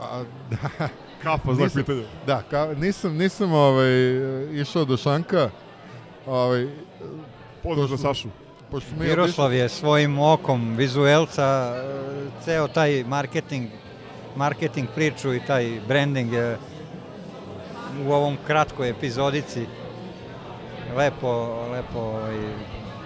[0.00, 0.88] A, da,
[1.22, 2.02] Kafa, znak Nisam- pitanja.
[2.26, 3.90] da ka, nisam, nisam ovaj,
[4.52, 5.50] išao do Šanka,
[6.26, 6.66] ovaj,
[7.62, 8.28] Pozdrav za Sašu.
[8.70, 11.82] pošto mi Miroslav je svojim okom vizuelca e,
[12.44, 13.68] ceo taj marketing
[14.36, 16.58] marketing priču i taj branding je
[18.00, 19.66] u ovom kratkoj epizodici
[20.96, 21.30] lepo,
[21.72, 22.38] lepo ovaj,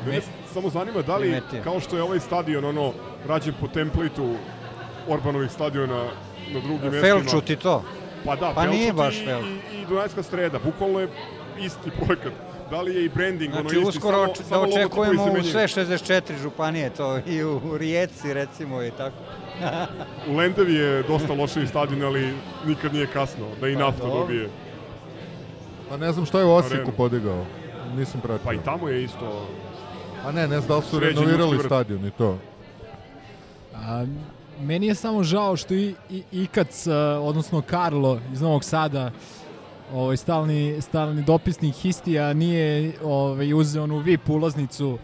[0.06, 0.20] Mene
[0.52, 1.62] samo zanima da li, primetio.
[1.64, 2.92] kao što je ovaj stadion, ono,
[3.28, 4.34] rađen po templitu
[5.08, 6.04] Orbanovih stadiona
[6.52, 7.20] na drugim mestima.
[7.20, 7.82] Felču ti to.
[8.24, 9.48] Pa da, Pa nije baš i, Felčut.
[9.72, 10.58] i, i Dunajska streda.
[10.64, 11.08] Bukvalno je
[11.60, 12.32] isti projekat.
[12.70, 15.42] Da li je i branding Znači, ono isti, uskoro samo, da samo logotipovi očekujemo u
[15.42, 19.16] sve 64 županije, to i u Rijeci recimo i tako.
[20.28, 22.34] U Lendevi je dosta lošiji stadion, ali
[22.66, 24.20] nikad nije kasno da i Pa naftu dobro.
[24.20, 24.48] dobije.
[25.88, 27.44] Pa ne znam šta je u Osijeku podigao.
[27.96, 28.44] Nisam pratio.
[28.44, 29.48] Pa i tamo je isto...
[30.24, 32.38] A ne, ne znam da li su Sređen renovirali stadion i to.
[33.74, 34.06] A,
[34.60, 39.10] meni je samo žao što i, i Ikac, a, odnosno Karlo iz Novog Sada,
[39.92, 44.98] ovaj, stalni, stalni dopisnik Histija nije ovaj, uzeo onu VIP ulaznicu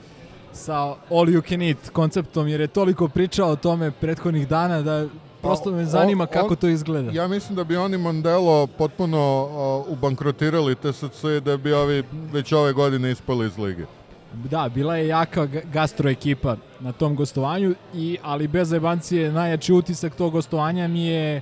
[0.53, 0.77] sa
[1.11, 5.07] all you can eat konceptom, jer je toliko pričao o tome prethodnih dana da
[5.43, 7.11] prosto me on- zanima on- kako to izgleda.
[7.13, 9.49] Ja mislim da bi oni Mondelo potpuno
[9.87, 12.03] uh, ubankrotirali TSC da bi ovi
[12.33, 13.85] već ove godine ispali iz lige.
[14.35, 19.73] Da, bila je jaka ga- gastro ekipa na tom gostovanju, i, ali bez zajebancije najjači
[19.73, 21.41] utisak tog gostovanja mi je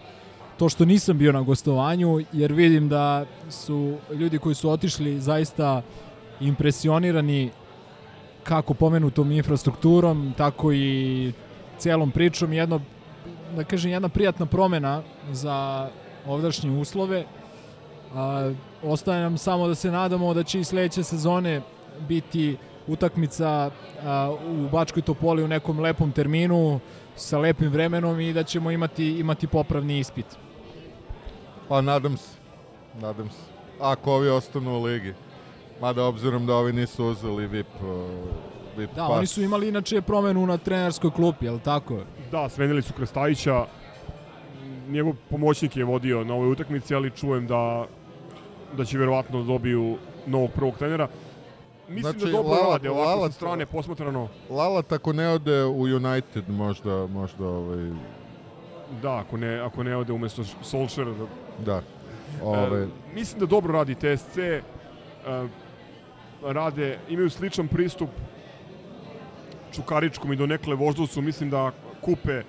[0.59, 5.83] to što nisam bio na gostovanju, jer vidim da su ljudi koji su otišli zaista
[6.41, 7.51] impresionirani
[8.43, 11.33] kako pomenutom infrastrukturom, tako i
[11.79, 12.53] celom pričom.
[12.53, 12.81] Jedno,
[13.57, 15.89] da kažem, jedna prijatna promena za
[16.27, 17.25] ovdašnje uslove.
[18.15, 21.61] A, ostaje nam samo da se nadamo da će i sledeće sezone
[22.09, 22.57] biti
[22.89, 23.71] utakmica
[24.49, 26.81] u Bačkoj Topoli u nekom lepom terminu
[27.17, 30.27] sa lepim vremenom i da ćemo imati imati popravni ispit.
[31.69, 32.39] Pa nadam se.
[33.01, 33.39] Nadam se.
[33.81, 35.15] Ako ovi ostanu u ligi.
[35.81, 37.67] Mada obzirom da ovi nisu uzeli VIP
[38.77, 39.17] biti Da, pas.
[39.19, 41.99] oni su imali inače promenu na trenerskoj klupi, je li tako?
[42.31, 43.67] Da, smenili su Krstajića.
[44.89, 47.87] Njegov pomoćnik je vodio na ovoj utakmici, ali čujem da
[48.77, 49.97] da će verovatno da dobiju
[50.27, 51.09] novog prvog trenera.
[51.89, 54.29] Mislim Znači, da dobro Lala- rade ovako Lala- sa strane posmatrano.
[54.51, 57.91] Lala tako ne ode u United možda, možda ovaj,
[59.03, 61.13] Da, ako ne, ako ne ode umesto Solskjaera.
[61.13, 61.27] Da,
[61.65, 61.83] da.
[62.43, 64.39] Ovaj, E, mislim da dobro radi TSC.
[64.39, 64.63] E,
[66.45, 68.09] rade, imaju sličan pristup
[69.73, 71.23] Čukaričkom i do nekle Voždovcu.
[71.23, 71.71] Mislim da
[72.01, 72.43] kupe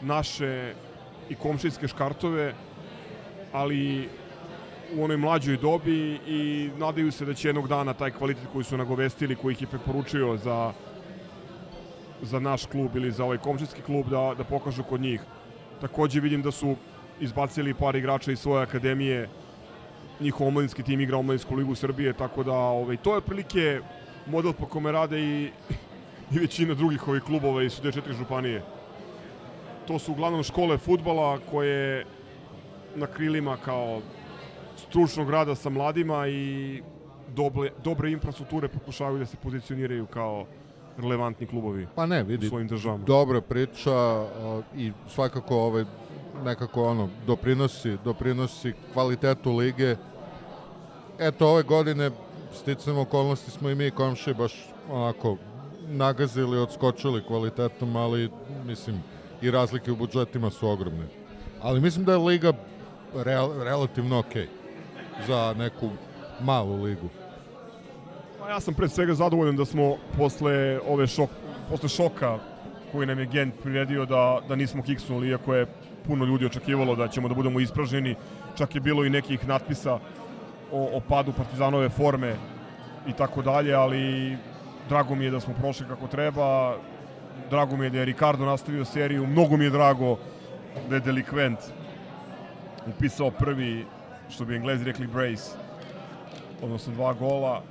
[0.00, 0.74] naše
[1.28, 2.54] i komšijske škartove,
[3.52, 4.08] ali
[4.96, 8.76] u onoj mlađoj dobi i nadaju se da će jednog dana taj kvalitet koji su
[8.76, 10.72] nagovestili, koji ih je preporučio za
[12.22, 15.20] za naš klub ili za ovaj komšijski klub da, da pokažu kod njih.
[15.80, 16.76] Takođe vidim da su
[17.20, 19.28] izbacili par igrača iz svoje akademije,
[20.20, 23.80] njihov omladinski tim igra omladinsku ligu Srbije, tako da ovaj, to je otprilike
[24.26, 25.50] model po kome rade i,
[26.30, 28.62] i većina drugih ovih klubova iz 4 županije.
[29.86, 32.04] To su uglavnom škole futbala koje
[32.94, 34.00] na krilima kao
[34.88, 36.82] stručnog rada sa mladima i
[37.34, 40.46] dobre, dobre infrastrukture pokušavaju da se pozicioniraju kao
[40.98, 43.04] relevantni klubovi pa ne, u vidi, svojim državama.
[43.04, 44.26] dobra priča
[44.76, 45.84] i svakako ovaj,
[46.44, 49.96] nekako ono, doprinosi, doprinosi kvalitetu lige.
[51.18, 52.10] Eto, ove godine
[52.54, 55.36] sticam okolnosti smo i mi komši baš onako
[55.88, 58.30] nagazili, odskočili kvalitetom, ali
[58.66, 59.02] mislim
[59.42, 61.06] i razlike u budžetima su ogromne.
[61.62, 62.52] Ali mislim da je liga
[63.14, 64.48] real, relativno okej
[65.26, 65.90] za neku
[66.40, 67.08] malu ligu.
[68.40, 71.30] Pa ja sam pre svega zadovoljan da smo posle ove šok,
[71.70, 72.38] posle šoka
[72.92, 75.66] koji nam je Gent priredio da, da nismo kiksnuli, iako je
[76.06, 78.16] puno ljudi očekivalo da ćemo da budemo ispražnjeni.
[78.58, 79.98] Čak je bilo i nekih natpisa
[80.72, 82.36] o, o padu partizanove forme
[83.06, 84.36] i tako dalje, ali
[84.88, 86.76] drago mi je da smo prošli kako treba.
[87.50, 89.26] Drago mi je da je Ricardo nastavio seriju.
[89.26, 90.18] Mnogo mi je drago
[90.88, 91.58] da je Delikvent
[92.86, 93.86] upisao prvi,
[94.34, 95.56] što bi englezi rekli, brace,
[96.62, 97.62] odnosno dva gola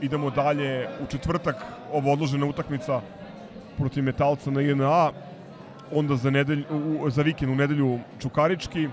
[0.00, 1.56] idemo dalje u četvrtak
[1.92, 3.00] ovo odložena utakmica
[3.78, 5.12] protiv Metalca na INA
[5.92, 8.88] onda za, nedelj, u, za vikend u nedelju Čukarički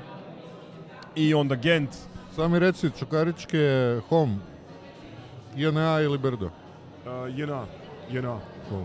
[1.15, 1.89] i onda Gent
[2.36, 4.36] Samo mi reci, Čukaričke je home,
[5.56, 6.45] INA ili Brdo?
[6.45, 7.65] uh, JNA
[8.12, 8.84] JNA Cool.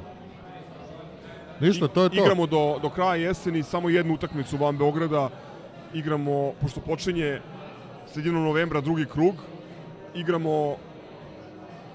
[1.61, 2.17] Ništa, to je to.
[2.17, 5.29] Igramo do, do kraja jeseni samo jednu utakmicu van Beograda.
[5.95, 7.41] Igramo, pošto počinje
[8.07, 9.35] sredinom novembra drugi krug,
[10.15, 10.77] igramo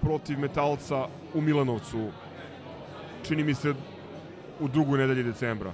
[0.02, 2.08] protiv Metalca u Milanovcu.
[3.24, 3.74] Čini mi se
[4.60, 5.72] u drugoj nedelji decembra.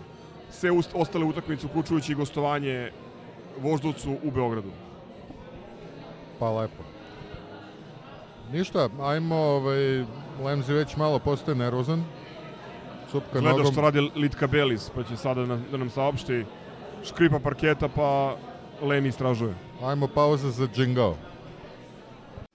[0.49, 2.91] Sve ust, ostale utakmice, uključujući i gostovanje
[3.61, 4.71] Voždovcu u Beogradu.
[6.39, 6.83] Pa lepo.
[8.51, 10.05] Ništa, ajmo, ovaj,
[10.43, 12.03] Lemzi već malo postaje nervozan.
[13.11, 13.71] Cupka Gleda nogom.
[13.71, 16.45] što radi Litka Belis, pa će sada da, da nam saopšti
[17.03, 18.37] škripa parketa, pa
[18.83, 19.53] Lemi istražuje.
[19.83, 21.15] Ajmo pauza za džingao.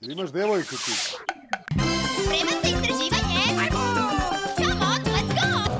[0.01, 0.93] Imaš devojku ti.
[0.93, 3.71] Spreman za istraživanje?
[4.57, 5.73] Come on, let's go!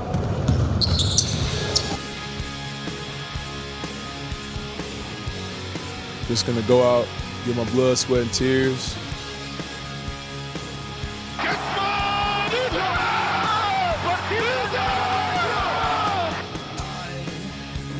[6.29, 7.05] Just gonna go out,
[7.45, 8.95] get my blood, sweat, and tears.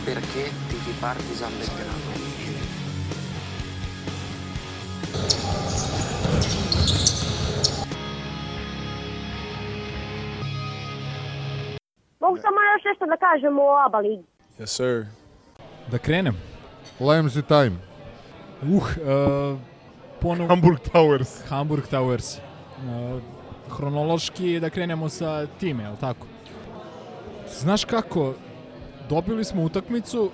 [0.05, 1.98] Perché tifi Partizan Belgrado?
[12.89, 14.23] Nešto da kažem o ABA ligi.
[14.59, 15.05] Yes, sir.
[15.91, 16.35] Da krenem.
[16.99, 17.75] Lemzi time.
[18.61, 18.83] Uh, uh,
[20.21, 20.49] ponovo...
[20.49, 21.49] Hamburg Towers.
[21.49, 22.37] Hamburg Towers.
[22.37, 23.21] Uh,
[23.77, 26.27] hronološki da krenemo sa time, je li tako?
[27.47, 28.33] Znaš kako,
[29.09, 30.31] dobili smo utakmicu,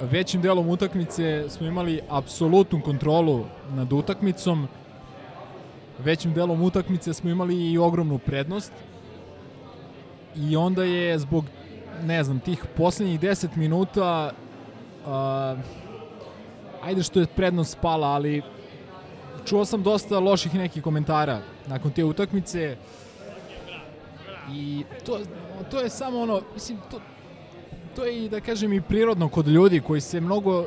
[0.00, 4.68] većim delom utakmice smo imali apsolutnu kontrolu nad utakmicom,
[5.98, 8.72] većim delom utakmice smo imali i ogromnu prednost
[10.36, 11.44] i onda je zbog
[12.02, 14.32] ne znam, tih poslednjih 10 minuta
[15.06, 15.58] uh,
[16.82, 18.42] ajde što je prednost spala, ali
[19.44, 22.76] čuo sam dosta loših nekih komentara nakon te utakmice
[24.52, 25.20] i to,
[25.70, 27.00] to je samo ono, mislim, to,
[27.96, 30.66] to je i da kažem i prirodno kod ljudi koji se mnogo uh,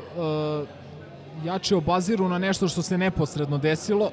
[1.44, 4.10] jače obaziru na nešto što se neposredno desilo.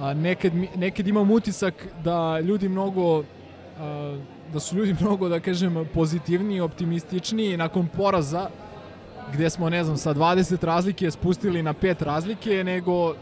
[0.00, 3.24] A nekad, nekad imam utisak da ljudi mnogo
[4.52, 8.48] da su ljudi mnogo, da kažem, pozitivniji, optimističniji nakon poraza
[9.32, 13.14] gde smo, ne znam, sa 20 razlike spustili na 5 razlike, nego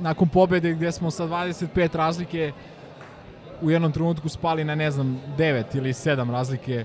[0.00, 2.52] nakon pobede gde smo sa 25 razlike
[3.62, 6.84] u jednom trenutku spali na ne znam 9 ili 7 razlike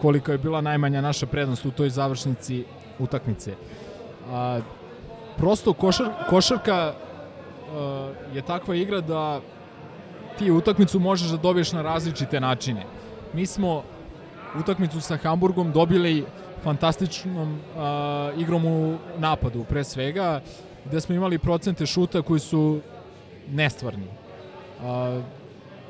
[0.00, 2.64] koliko je bila najmanja naša prednost u toj završnici
[2.98, 3.54] utakmice.
[4.30, 4.60] A,
[5.36, 9.40] prosto košar, košarka a, je takva igra da
[10.40, 12.84] ti utakmicu možeš da dobiješ na različite načine.
[13.32, 13.82] Mi smo
[14.60, 16.24] utakmicu sa Hamburgom dobili
[16.64, 20.40] fantastičnom a, igrom u napadu, pre svega,
[20.84, 22.80] gde smo imali procente šuta koji su
[23.50, 24.06] nestvarni.
[24.82, 25.20] A,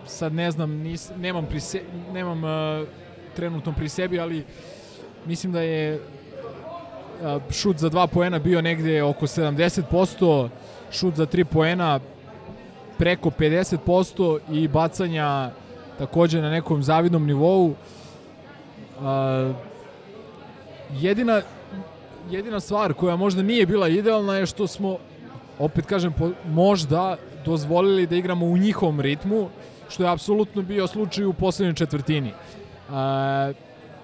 [0.06, 1.82] sad ne znam, nis, nemam, pri se,
[2.12, 2.84] nemam a,
[3.36, 4.44] trenutno pri sebi, ali
[5.26, 6.00] mislim da je
[7.22, 10.48] a, šut za dva poena bio negde oko 70%,
[10.90, 12.00] šut za tri poena
[13.00, 15.50] preko 50% i bacanja
[15.98, 17.74] takođe na nekom zavidnom nivou.
[19.00, 19.52] A,
[20.92, 21.42] jedina
[22.30, 24.98] jedina stvar koja možda nije bila idealna je što smo
[25.58, 29.48] opet kažem po, možda dozvolili da igramo u njihovom ritmu
[29.88, 32.32] što je apsolutno bio slučaj u poslednjoj četvrtini.
[32.90, 33.52] A,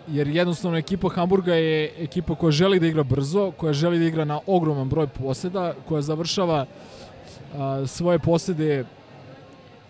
[0.08, 4.24] jer jednostavno ekipa Hamburga je ekipa koja želi da igra brzo, koja želi da igra
[4.24, 6.66] na ogroman broj poseda, koja završava
[7.54, 8.84] a, svoje posede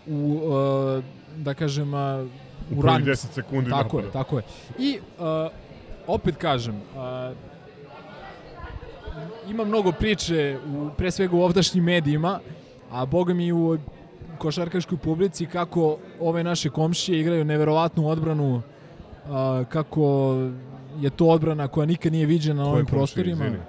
[0.07, 1.03] u a,
[1.37, 2.27] da kažem a,
[2.77, 4.19] U ranim 10 sekundi Tako je, napada.
[4.23, 4.45] tako je.
[4.79, 5.49] I a,
[6.07, 7.33] opet kažem, a,
[9.51, 12.41] ima mnogo priče u, pre svega u ovdašnjim medijima,
[12.91, 13.79] a boga mi u
[14.39, 18.63] košarkaškoj publici kako ove naše komšije igraju neverovatnu odbranu
[19.29, 20.35] a, kako
[21.01, 23.45] je to odbrana koja nikad nije viđena na ovim komšije, prostorima.
[23.47, 23.63] izvini?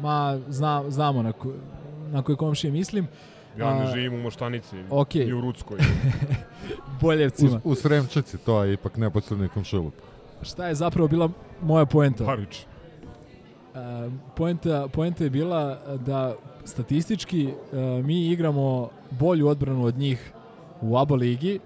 [0.00, 1.52] Ma, zna, znamo na, ko,
[2.12, 3.08] na koje komšije mislim.
[3.60, 5.26] Ja ne živim u Moštanici, okej.
[5.26, 5.78] ni u Ruckoj.
[7.00, 7.60] Boljevcima.
[7.64, 9.94] U, u Sremčici, to je ipak neposredni komšiluk.
[10.42, 11.28] Šta je zapravo bila
[11.62, 12.24] moja poenta?
[12.24, 12.60] Parić.
[12.60, 12.66] E,
[14.36, 20.32] poenta, poenta je bila da statistički e, mi igramo bolju odbranu od njih
[20.80, 21.60] u ABA ligi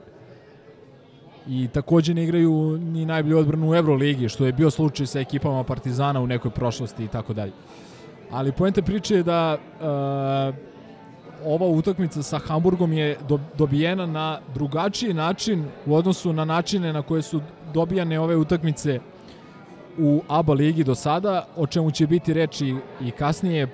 [1.48, 5.64] i takođe ne igraju ni najbolju odbranu u Euroligi, što je bio slučaj sa ekipama
[5.64, 7.52] Partizana u nekoj prošlosti i tako dalje.
[8.30, 10.73] Ali poenta priče je da e,
[11.44, 17.02] ova utakmica sa Hamburgom je do, dobijena na drugačiji način u odnosu na načine na
[17.02, 17.40] koje su
[17.74, 19.00] dobijane ove utakmice
[19.98, 23.68] u ABA ligi do sada, o čemu će biti reči i kasnije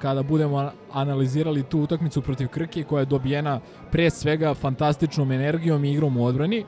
[0.00, 5.92] kada budemo analizirali tu utakmicu protiv Krke koja je dobijena pre svega fantastičnom energijom i
[5.92, 6.64] igrom u odbrani.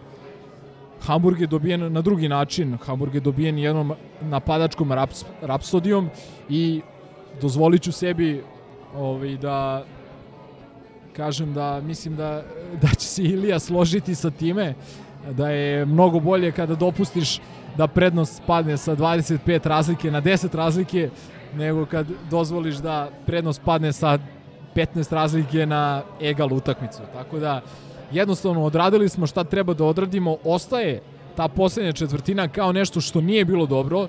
[1.01, 2.79] Hamburg je dobijen na drugi način.
[2.85, 6.09] Hamburg je dobijen jednom napadačkom raps, rapsodijom
[6.49, 6.81] i
[7.41, 8.43] dozvolit ću sebi
[8.97, 9.85] ovaj, da
[11.16, 12.42] kažem da mislim da,
[12.83, 14.74] da će se Ilija složiti sa time
[15.31, 17.40] da je mnogo bolje kada dopustiš
[17.76, 21.11] da prednost padne sa 25 razlike na 10 razlike
[21.55, 24.18] nego kad dozvoliš da prednost padne sa
[24.74, 27.02] 15 razlike na egal utakmicu.
[27.12, 27.61] Tako da
[28.12, 31.02] jednostavno odradili smo šta treba da odradimo, ostaje
[31.37, 34.09] ta poslednja četvrtina kao nešto što nije bilo dobro,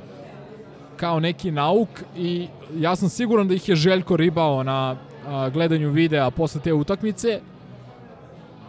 [0.98, 4.96] kao neki nauk i ja sam siguran da ih je Željko ribao na
[5.28, 7.40] a, gledanju videa posle te utakmice,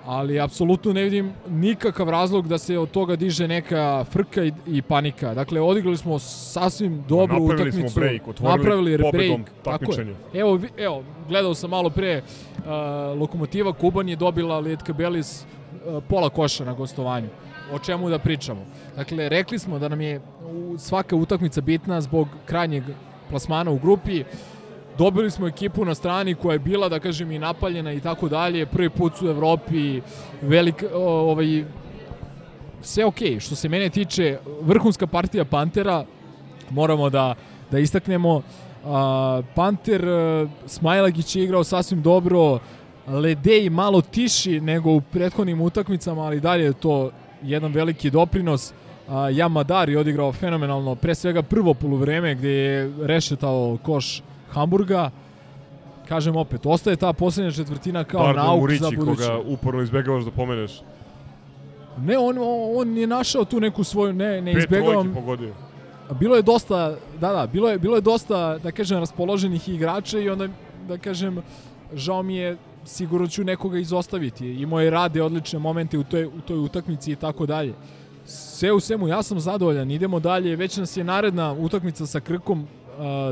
[0.07, 4.83] ali apsolutno ne vidim nikakav razlog da se od toga diže neka frka i, i
[4.83, 5.35] panika.
[5.35, 8.01] Dakle, odigrali smo sasvim dobru Napravili smo utakmicu.
[8.01, 9.79] break, otvorili napravili break, tako je.
[9.79, 10.15] takmičenje.
[10.35, 12.23] Evo, vi- evo, gledao sam malo pre
[12.59, 12.65] uh,
[13.21, 15.45] Lokomotiva Kuban je dobila Lijetka Belis
[15.87, 17.29] uh, pola koša na gostovanju.
[17.73, 18.61] O čemu da pričamo?
[18.97, 20.21] Dakle, rekli smo da nam je
[20.79, 22.83] svaka utakmica bitna zbog krajnjeg
[23.31, 24.25] plasmana u grupi.
[24.99, 28.67] Dobili smo ekipu na strani koja je bila, da kažem, i napaljena i tako dalje.
[28.67, 30.01] Prvi put u Evropi,
[30.43, 31.65] velik, ovaj,
[32.83, 33.41] sve okej.
[33.41, 36.05] Što se mene tiče, vrhunska partija Pantera,
[36.71, 37.35] moramo da,
[37.71, 38.43] da istaknemo.
[39.55, 42.59] Panter, e, Smajlagić je igrao sasvim dobro,
[43.09, 47.11] Ledej malo tiši nego u prethodnim utakmicama, ali dalje je to
[47.43, 48.73] jedan veliki doprinos.
[49.33, 55.11] Jamadar je odigrao fenomenalno, pre svega prvo poluvreme gde je rešetao koš Hamburga.
[56.09, 59.23] Kažem opet, ostaje ta poslednja četvrtina kao Pardon, nauk Murići, za buduće.
[59.23, 60.81] koga uporno izbegavaš da pomeneš.
[61.99, 62.37] Ne, on,
[62.77, 65.15] on je našao tu neku svoju, ne, ne Pet izbegavam.
[65.15, 65.55] pogodio.
[66.21, 70.29] Bilo je dosta, da, da, bilo je, bilo je dosta, da kažem, raspoloženih igrača i
[70.31, 70.49] onda,
[70.89, 71.43] da kažem,
[71.95, 74.49] žao mi je, sigurno ću nekoga izostaviti.
[74.53, 77.75] Imao je rade odlične momente u toj, u toj utakmici i tako dalje.
[78.27, 82.67] Sve u svemu, ja sam zadovoljan, idemo dalje, već nas je naredna utakmica sa Krkom,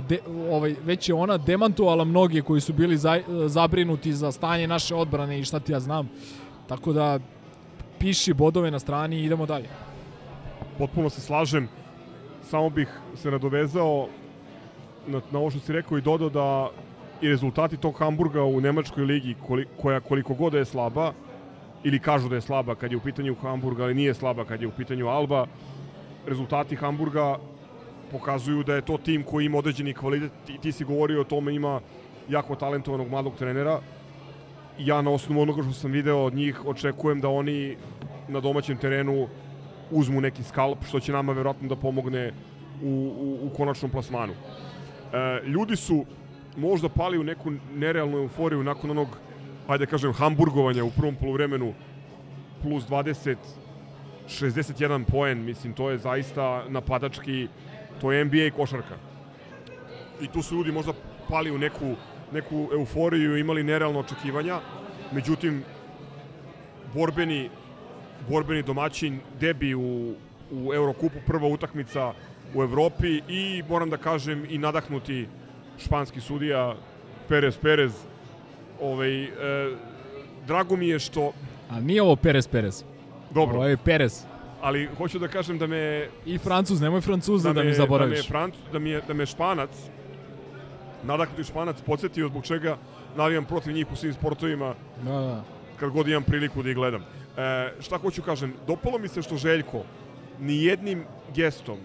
[0.08, 0.18] de,
[0.50, 5.38] ovaj, već je ona demantovala mnoge koji su bili za, zabrinuti za stanje naše odbrane
[5.38, 6.08] i šta ti ja znam.
[6.68, 7.18] Tako da,
[7.98, 9.68] piši bodove na strani i idemo dalje.
[10.78, 11.68] Potpuno se slažem.
[12.42, 14.08] Samo bih se nadovezao
[15.06, 16.70] na, na ovo što si rekao i dodao da
[17.22, 21.12] i rezultati tog Hamburga u Nemačkoj ligi, koli, koja koliko god da je slaba,
[21.84, 24.68] ili kažu da je slaba kad je u pitanju Hamburg, ali nije slaba kad je
[24.68, 25.46] u pitanju Alba.
[26.26, 27.38] Rezultati Hamburga
[28.16, 31.54] pokazuju da je to tim koji ima određeni kvalitet i ti si govorio o tome
[31.54, 31.80] ima
[32.28, 33.80] jako talentovanog mladog trenera.
[34.78, 37.76] Ja na osnovu onoga što sam video od njih očekujem da oni
[38.28, 39.28] na domaćem terenu
[39.90, 42.32] uzmu neki skalp, što će nama verovatno da pomogne
[42.82, 44.32] u, u, u konačnom plasmanu.
[44.32, 46.04] E, ljudi su
[46.56, 49.18] možda pali u neku nerealnu euforiju nakon onog,
[49.66, 51.74] hajde da kažem, hamburgovanja u prvom poluvremenu
[52.62, 53.36] plus 20,
[54.28, 57.48] 61 poen, mislim, to je zaista napadački,
[58.01, 58.94] to je NBA košarka.
[60.20, 60.92] I tu su ljudi možda
[61.28, 61.94] pali u neku,
[62.32, 64.61] neku euforiju i imali nerealno očekivanja,
[65.12, 65.64] međutim,
[66.94, 67.51] borbeni,
[68.28, 70.14] borbeni domaćin, debi u,
[70.53, 72.12] u Eurokupu, prva utakmica
[72.55, 75.28] u Evropi i moram da kažem i nadahnuti
[75.78, 76.74] španski sudija
[77.28, 77.92] Perez Perez.
[78.80, 79.28] Ovaj, e,
[80.47, 81.32] drago mi je što...
[81.70, 82.84] A nije ovo Perez Perez.
[83.30, 83.57] Dobro.
[83.57, 84.24] Ovo je Perez.
[84.66, 86.08] Ali hoću da kažem da me...
[86.24, 88.18] I Francuz, nemoj Francuza da, da mi zaboraviš.
[88.18, 89.70] Da me, Francuz, da, mi je, da me Španac,
[91.02, 92.76] nadahnuti Španac, podsjetio zbog čega
[93.16, 95.44] navijam protiv njih u svim sportovima Da, da.
[95.80, 97.02] kad god imam priliku da ih gledam.
[97.02, 99.84] E, šta hoću kažem, dopalo mi se što Željko
[100.40, 101.04] ni jednim
[101.34, 101.78] gestom,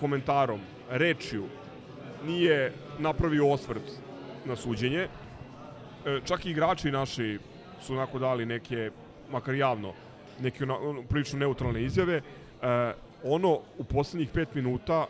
[0.00, 0.60] komentarom,
[0.90, 1.44] rečju
[2.26, 3.90] nije napravio osvrt
[4.44, 5.08] na suđenje.
[6.06, 7.38] E, čak i igrači naši
[7.82, 8.90] su onako dali neke,
[9.30, 9.92] makar javno,
[10.40, 12.16] neke ono, prilično neutralne izjave.
[12.16, 12.92] E,
[13.24, 15.06] ono u poslednjih pet minuta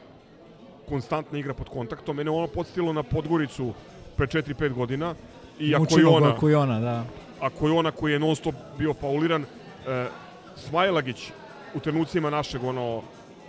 [0.88, 2.16] konstantna igra pod kontaktom.
[2.16, 3.72] Mene ono podsjetilo na Podgoricu
[4.16, 5.14] pre 4-5 godina.
[5.58, 7.04] I ako je ona, ako je ona, da.
[7.40, 10.06] ako je ona koji je non stop bio fauliran, e,
[10.56, 11.30] Smajlagić
[11.74, 13.02] u trenucima našeg ono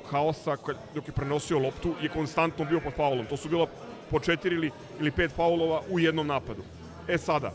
[0.10, 0.58] haosa
[0.96, 3.26] dok je prenosio loptu je konstantno bio pod faulom.
[3.26, 3.68] To su bila
[4.10, 6.64] po četiri ili, ili pet faulova u jednom napadu.
[7.08, 7.52] E sada,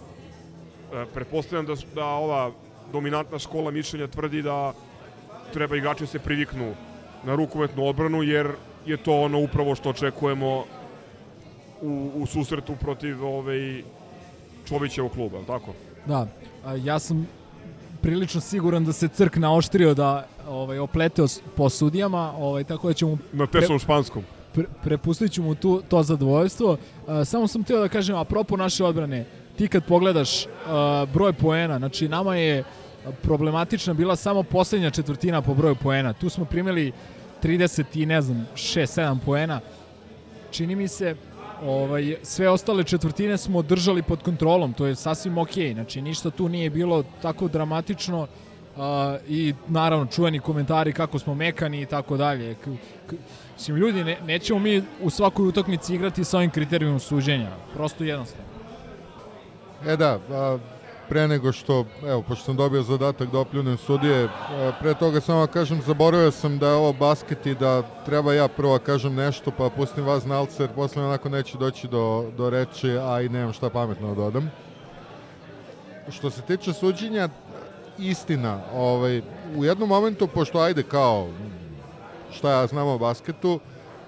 [0.93, 2.53] e, pretpostavljam da, da ova
[2.93, 4.73] dominantna škola mišljenja tvrdi da
[5.53, 6.75] treba igrači se priviknu
[7.25, 8.49] na rukometnu odbranu jer
[8.87, 10.65] je to ono upravo što očekujemo
[11.83, 13.83] u, u susretu protiv ovaj,
[14.69, 15.73] Čovićevog kluba, tako?
[16.07, 16.27] Da,
[16.65, 17.29] a, ja sam
[18.03, 21.27] prilično siguran da se crk naoštrio da ovaj opleteo
[21.57, 24.23] po sudijama, ovaj tako da ćemo Na tesnom španskom.
[24.55, 26.77] pre, prepustit ću mu tu, to zadovoljstvo.
[27.07, 29.25] A, samo sam htio da kažem, apropo naše odbrane,
[29.57, 32.65] ti kad pogledaš a, broj poena, znači nama je
[33.23, 36.13] problematična bila samo poslednja četvrtina po broju poena.
[36.13, 36.93] Tu smo primili
[37.43, 39.61] 30 i ne znam, 6-7 poena.
[40.51, 41.17] Čini mi se
[41.63, 46.49] ovaj, sve ostale četvrtine smo držali pod kontrolom, to je sasvim okej, znači ništa tu
[46.49, 48.83] nije bilo tako dramatično uh,
[49.29, 52.57] i naravno čuveni komentari kako smo mekani i tako dalje.
[53.55, 58.54] Mislim, ljudi, ne, nećemo mi u svakoj utakmici igrati sa ovim kriterijumom suđenja, prosto jednostavno.
[59.87, 60.59] E da, a,
[61.09, 64.29] pre nego što, evo, pošto sam dobio zadatak da opljunem sudije,
[64.81, 68.49] pre toga samo da kažem, zaboravio sam da je ovo basket i da treba ja
[68.49, 72.31] prvo da kažem nešto, pa pustim vas na alce, jer posle onako neće doći do,
[72.37, 74.51] do reči, a i nemam šta pametno da dodam.
[76.11, 77.29] Što se tiče suđenja,
[77.99, 79.23] istina, ovaj,
[79.57, 81.29] u jednom momentu, pošto ajde kao,
[82.33, 83.61] šta ja znam o basketu,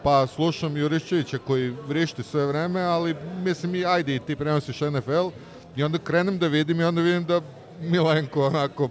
[0.02, 5.28] pa slušam Jurišćevića koji vrišti sve vreme, ali mislim i ajde i ti prenosiš NFL
[5.76, 7.40] i onda krenem da vidim i onda vidim da
[7.80, 8.88] Milenko onako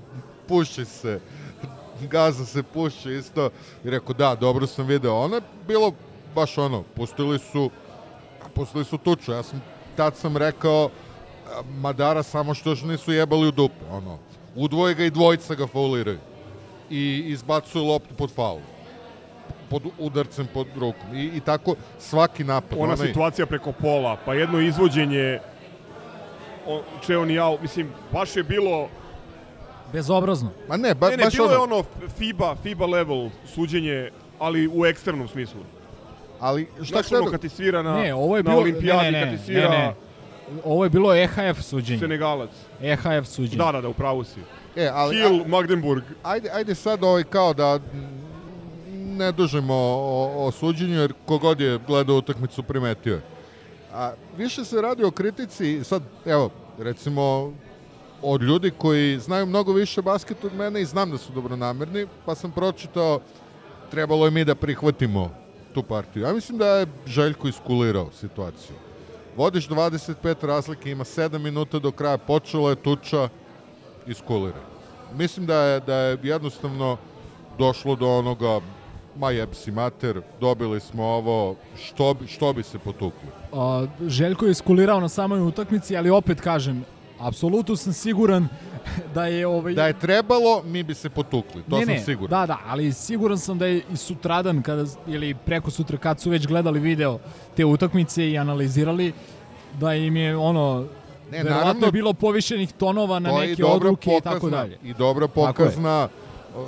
[0.48, 1.20] puši se,
[2.02, 3.50] gaza se puši isto
[3.84, 5.16] i rekao da, dobro sam video.
[5.16, 5.92] Ono je bilo
[6.36, 7.70] baš ono, pustili su
[8.54, 9.32] pustili su tuču.
[9.32, 9.62] Ja sam,
[9.96, 10.90] tad sam rekao
[11.70, 13.86] Madara samo što još nisu jebali u dupe.
[13.92, 14.18] Ono,
[14.56, 16.20] udvoje ga i dvojica ga fauliraju.
[16.90, 18.60] I izbacuju loptu pod faul
[19.70, 21.16] pod udarcem pod rukom.
[21.16, 22.78] I, i tako svaki napad.
[22.80, 25.40] Ona onaj- situacija preko pola, pa jedno izvođenje
[26.68, 28.88] o, Čeon i Jao, mislim, baš je bilo...
[29.94, 30.50] Bezobrazno.
[30.68, 31.84] Ma ne, ba, ne, ne, baš bilo ono, je ono
[32.18, 34.10] FIBA, FIBA level suđenje,
[34.40, 35.62] ali u ekstremnom smislu.
[36.40, 39.12] ali šta Znaš ono kad ti svira na, ne, ovo je na bilo, olimpijadi, ne,
[39.12, 39.94] ne, kad ne, ti svira ne, ne.
[40.64, 42.00] Ovo je bilo EHF suđenje.
[42.00, 42.50] Senegalac.
[42.82, 43.58] EHF suđenje.
[43.58, 44.40] Da, da, da, upravo si.
[44.76, 46.04] E, ali, Kiel, Magdeburg.
[46.24, 47.80] ajde, ajde sad ovaj kao da
[48.94, 53.22] ne dužimo o, o suđenju, jer kogod je gledao utakmicu primetio je.
[53.96, 57.54] A više se radi o kritici, sad, evo, recimo,
[58.22, 62.36] od ljudi koji znaju mnogo više basket od mene i znam da su dobronamerni, pa
[62.36, 63.20] sam pročitao,
[63.92, 65.32] trebalo je mi da prihvatimo
[65.74, 66.24] tu partiju.
[66.24, 68.76] Ja mislim da je Željko iskulirao situaciju.
[69.38, 73.30] Vodiš 25 razlike, ima 7 minuta do kraja, počela je tuča,
[74.08, 74.62] iskulira.
[75.14, 76.98] Mislim da je, da je jednostavno
[77.58, 78.60] došlo do onoga
[79.16, 83.30] ma jeb si mater, dobili smo ovo, što bi, što bi se potukli?
[83.54, 86.86] A, Željko je iskulirao na samoj utakmici, ali opet kažem,
[87.20, 88.48] apsolutno sam siguran
[89.16, 92.30] da je ovaj Da je trebalo, mi bi se potukli, to ne, sam ne, siguran.
[92.30, 96.30] Da, da, ali siguran sam da je i sutradan kada ili preko sutra kad su
[96.30, 97.20] već gledali video
[97.56, 99.14] te utakmice i analizirali
[99.80, 100.86] da im je ono
[101.32, 104.78] Ne, naravno, je bilo povišenih tonova na neke odluke i tako pokazna- dalje.
[104.84, 105.70] I dobro Tako je.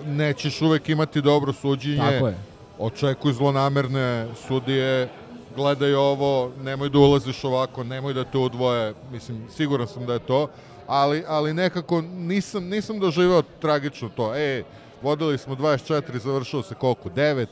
[0.05, 2.11] Nećeš uvek imati dobro suđenje.
[2.11, 2.38] Tako je.
[2.79, 5.09] Očekuj zlonamerne sudije,
[5.55, 8.93] gledaj ovo, nemoj da ulaziš ovako, nemoj da te udvoje.
[9.11, 10.47] Mislim, siguran sam da je to,
[10.88, 14.35] ali, ali nekako nisam, nisam doživao tragično to.
[14.35, 14.63] E,
[15.01, 17.09] vodili smo 24, završilo se koliko?
[17.09, 17.45] 9?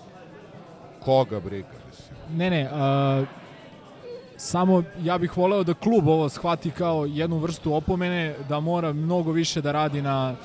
[1.03, 2.17] Koga briga, mislim.
[2.37, 3.23] Ne, ne, a,
[4.37, 9.31] samo ja bih voleo da klub ovo shvati kao jednu vrstu opomene, da mora mnogo
[9.31, 10.35] više da radi na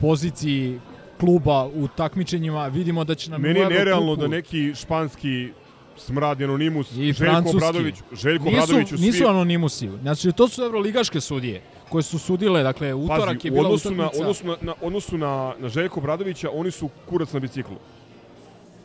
[0.00, 0.80] poziciji
[1.16, 2.66] kluba u takmičenjima.
[2.66, 5.48] Vidimo da će nam Meni u je nerealno Evrokupu- da neki španski
[5.96, 7.56] smrad Anonimus, i Željko francuski.
[7.56, 8.98] Obradović, Željko nisu, Obradović svi...
[8.98, 9.90] Nisu anonimusi.
[10.02, 13.90] Znači, to su evroligaške sudije koje su sudile, dakle, utorak Pazi, je u bila odnosu
[13.90, 17.76] na, odnosu na, na, odnosu na, na Željko Obradovića, oni su kurac na biciklu.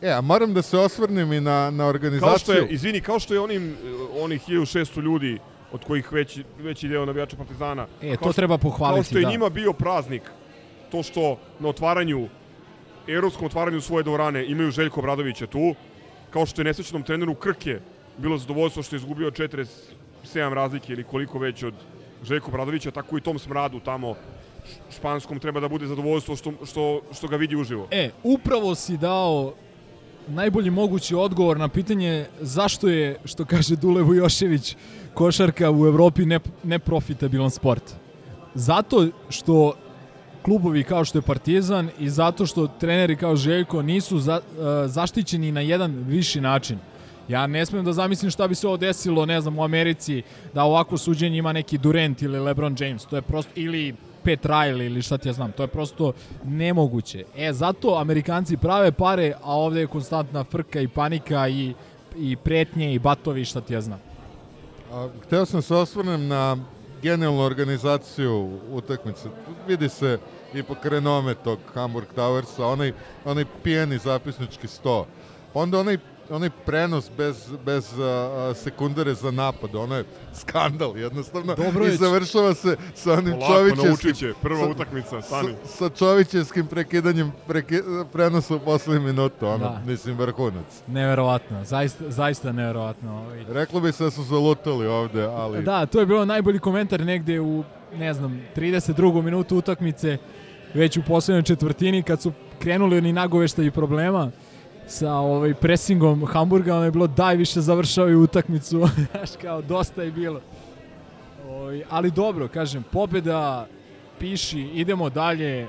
[0.02, 2.28] E, a moram da se osvrnem i na, na organizaciju.
[2.28, 3.76] Kao što je, izvini, kao što je onim, eh,
[4.14, 5.38] onih 1600 ljudi
[5.72, 7.86] od kojih veći, veći deo navijača Partizana.
[8.02, 9.30] E, to što- treba pohvaliti, Kao što je da.
[9.30, 10.22] njima bio praznik,
[10.92, 12.28] to što na otvaranju,
[13.08, 15.74] evropskom otvaranju svoje dvorane imaju Željko Obradovića tu,
[16.30, 17.80] kao što je nesrećnom treneru Krke
[18.18, 21.74] bilo zadovoljstvo što je izgubio 47 razlike ili koliko već od
[22.22, 24.14] Željko Obradovića, tako i tom smradu tamo
[24.94, 27.88] španskom treba da bude zadovoljstvo što, što, što ga vidi uživo.
[27.90, 29.54] E, upravo si dao
[30.28, 34.76] najbolji mogući odgovor na pitanje zašto je, što kaže Dule Vujošević,
[35.14, 37.82] košarka u Evropi ne, neprofitabilan sport.
[38.54, 39.74] Zato što
[40.42, 44.40] klubovi kao što je Partizan i zato što treneri kao Željko nisu za,
[44.84, 46.78] e, zaštićeni na jedan viši način.
[47.28, 50.22] Ja ne smem da zamislim šta bi se ovo desilo, ne znam, u Americi,
[50.54, 53.04] da ovako suđenje ima neki Durant ili LeBron James.
[53.04, 55.52] To je prosto, ili Pet Riley ili šta ti ja znam.
[55.52, 56.12] To je prosto
[56.44, 57.24] nemoguće.
[57.36, 61.74] E, zato Amerikanci prave pare, a ovde je konstantna frka i panika i,
[62.16, 64.00] i pretnje i batovi šta ti ja znam.
[64.92, 66.56] A, hteo sam se osvrnem na
[67.02, 69.28] genijalnu organizaciju utakmice.
[69.68, 70.18] Vidi se
[70.54, 72.92] ipak renome tog Hamburg Towersa, onaj,
[73.24, 75.06] onaj pijeni zapisnički sto.
[75.54, 75.98] Onda onaj
[76.32, 80.04] onaj prenos bez, bez a, sekundare za napad, ono je
[80.34, 81.54] skandal jednostavno.
[81.54, 83.88] Dobro I završava se sa onim Polako, čovićevskim...
[83.88, 84.32] naučit će.
[84.42, 85.48] Prva sa- utakmica, stani.
[85.64, 87.74] Sa, sa čovićevskim prekidanjem preki,
[88.12, 89.82] prenosa u poslednju minutu, ono, Da.
[89.86, 90.82] mislim, vrhunac.
[90.86, 93.18] Neverovatno, zaista, zaista neverovatno.
[93.18, 93.44] Ovaj.
[93.48, 95.62] Reklo bi se da su zalutali ovde, ali...
[95.62, 97.64] Da, to je bilo najbolji komentar negde u,
[97.94, 99.22] ne znam, 32.
[99.22, 100.18] minutu utakmice,
[100.74, 104.30] već u poslednjoj četvrtini, kad su krenuli oni nagoveštaji problema
[104.92, 110.10] sa ovaj presingom Hamburga, ono je bilo daj više završavaju utakmicu, znaš kao dosta je
[110.10, 110.40] bilo.
[111.48, 113.66] Ovaj, ali dobro, kažem, pobeda
[114.18, 115.68] piši, idemo dalje,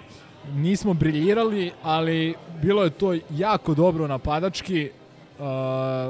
[0.53, 4.89] nismo briljirali, ali bilo je to jako dobro napadački,
[5.33, 5.45] Uh,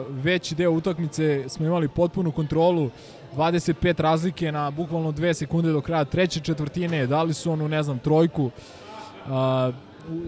[0.09, 2.89] veći deo utakmice smo imali potpunu kontrolu.
[3.35, 7.07] 25 razlike na bukvalno 2 sekunde do kraja treće četvrtine.
[7.07, 8.43] Dali su onu ne znam trojku.
[8.45, 9.31] Uh,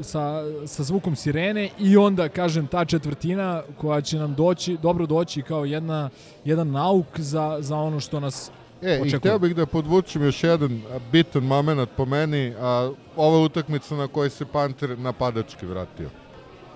[0.01, 5.41] sa, sa zvukom sirene i onda kažem ta četvrtina koja će nam doći dobro doći
[5.41, 6.09] kao jedna
[6.45, 8.51] jedan nauk za, za ono što nas
[8.81, 9.19] E, i očekuje.
[9.19, 14.29] hteo bih da podvučem još jedan bitan moment po meni, a ova utakmica na kojoj
[14.29, 16.09] se Panter napadački vratio.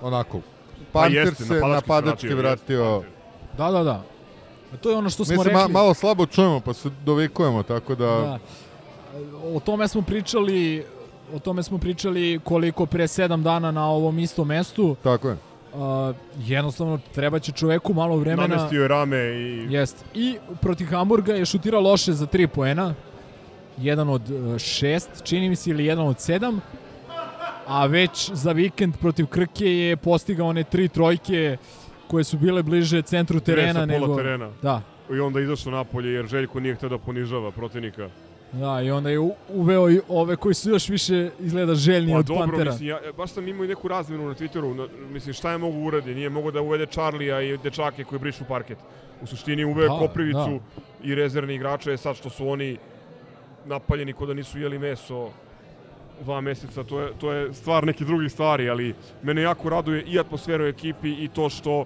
[0.01, 0.39] Onako,
[0.91, 3.03] Pa Panter jeste, se napadački vratio, vratio.
[3.57, 4.03] Da, da, da.
[4.73, 5.61] A to je ono što smo Mislim, rekli.
[5.61, 8.05] ma, malo slabo čujemo, pa se dovikujemo, tako da...
[8.05, 8.39] Da.
[9.55, 10.85] O tome smo pričali
[11.34, 14.95] o tome smo pričali koliko pre sedam dana na ovom istom mestu.
[15.03, 15.38] Tako je.
[15.73, 18.47] Uh, jednostavno treba će čoveku malo vremena.
[18.47, 19.67] Namestio je rame i...
[19.69, 20.05] Jest.
[20.13, 22.93] I protiv Hamburga je šutirao loše za 3 poena.
[23.77, 26.61] Jedan od uh, šest, čini mi se, ili jedan od sedam.
[27.67, 31.57] A već za vikend protiv Krke je postigao one tri trojke
[32.07, 34.15] koje su bile bliže centru terena pola nego...
[34.15, 34.49] terena.
[34.61, 34.82] Da,
[35.13, 38.09] I onda izašao napolje jer Željko nije hteo da ponižava protivnika.
[38.51, 39.19] Da, i onda je
[39.49, 42.71] uveo i ove koji su još više izgleda željni Pa od dobro, Pantera.
[42.71, 45.79] mislim, ja, baš sam imao i neku razmenu na Twitteru, na, mislim, šta je mogu
[45.87, 46.15] uradi?
[46.15, 48.77] Nije mogo da uvede Charlija i dečake koji brišu parket.
[49.21, 50.59] U suštini uveo Da, da, Koprivicu
[51.03, 52.77] i rezervni igrače, sad što su oni
[53.65, 55.29] napaljeni ko da nisu jeli meso
[56.23, 58.93] dva meseca, to je, to je stvar nekih drugih stvari, ali
[59.23, 61.85] mene jako raduje i atmosfera u ekipi i to što e,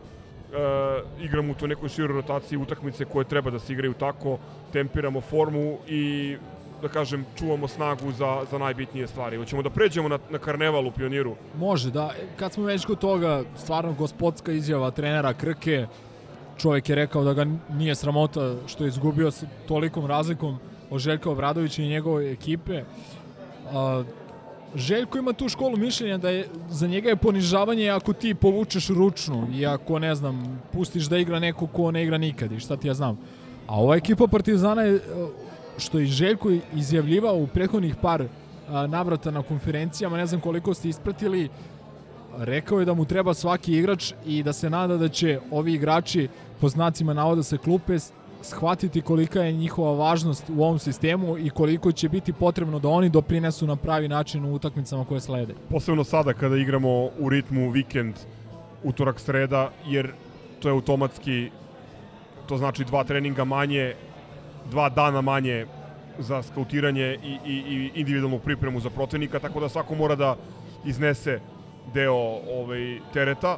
[1.22, 4.38] igramo u toj nekoj široj rotaciji utakmice koje treba da se igraju tako,
[4.74, 6.36] tempiramo formu i
[6.82, 9.38] da kažem, čuvamo snagu za, za najbitnije stvari.
[9.38, 11.36] Hoćemo da pređemo na, na karneval u Pioniru.
[11.58, 12.12] Može, da.
[12.40, 15.88] Kad smo već kod toga, stvarno gospodska izjava trenera Krke,
[16.58, 21.30] čovjek je rekao da ga nije sramota što je izgubio sa tolikom razlikom od Željka
[21.30, 22.84] Obradovića i njegove ekipe.
[24.76, 29.48] Željko ima tu školu mišljenja da je za njega je ponižavanje ako ti povučeš ručnu
[29.54, 32.88] i ako ne znam pustiš da igra neko ko ne igra nikad i šta ti
[32.88, 33.20] ja znam.
[33.68, 35.00] A ova ekipa Partizana je
[35.78, 38.28] što je Željko izjavljivao u prethodnih par
[38.88, 41.50] navrata na konferencijama, ne znam koliko ste ispratili,
[42.38, 46.28] rekao je da mu treba svaki igrač i da se nada da će ovi igrači
[46.62, 47.98] po znacima navoda se klupe
[48.44, 53.10] shvatiti kolika je njihova važnost u ovom sistemu i koliko će biti potrebno da oni
[53.10, 55.54] doprinesu na pravi način u utakmicama koje slede.
[55.70, 56.90] Posebno sada kada igramo
[57.20, 58.16] u ritmu vikend,
[58.84, 60.12] utorak, sreda, jer
[60.60, 61.50] to je automatski,
[62.48, 63.94] to znači dva treninga manje,
[64.72, 65.66] dva dana manje
[66.20, 70.36] za skautiranje i, i, i individualnu pripremu za protivnika, tako da svako mora da
[70.86, 71.40] iznese
[71.94, 73.58] deo ovaj, tereta.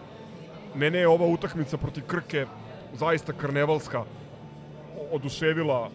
[0.75, 2.45] Mene je ova utakmica protiv Krke
[2.93, 4.03] zaista karnevalska
[5.11, 5.89] oduševila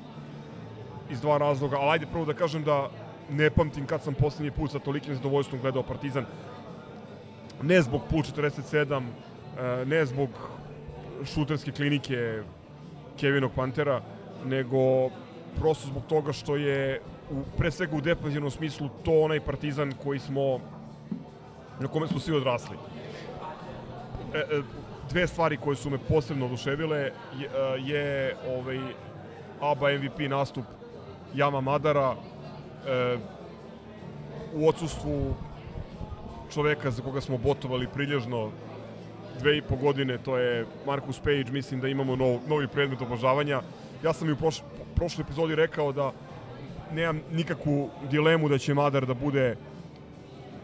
[1.10, 2.90] iz dva razloga, ali ajde prvo da kažem da
[3.30, 6.26] ne pamtim kad sam poslednji put sa tolikim zadovoljstvom gledao Partizan.
[7.62, 9.02] Ne zbog pul 47,
[9.58, 10.28] e, ne zbog
[11.24, 12.42] šuterske klinike
[13.20, 14.00] Kevinog Pantera,
[14.44, 15.10] nego
[15.58, 17.00] prosto zbog toga što je
[17.30, 20.60] u, pre svega u defensivnom smislu to onaj Partizan koji smo
[21.80, 22.76] na kome smo svi odrasli.
[24.34, 24.62] E, e,
[25.10, 27.12] dve stvari koje su me posebno oduševile je,
[27.78, 28.78] je ovaj
[29.60, 30.64] ABA MVP nastup
[31.34, 33.16] Jama Madara e,
[34.54, 35.34] u odsustvu
[36.52, 38.50] čoveka za koga smo botovali prilježno
[39.38, 43.62] dve i po godine, to je Marcus Page, mislim da imamo nov, novi predmet obožavanja.
[44.04, 44.62] Ja sam i u proš,
[44.94, 46.12] prošloj epizodi rekao da
[46.92, 49.56] nemam nikakvu dilemu da će Madar da bude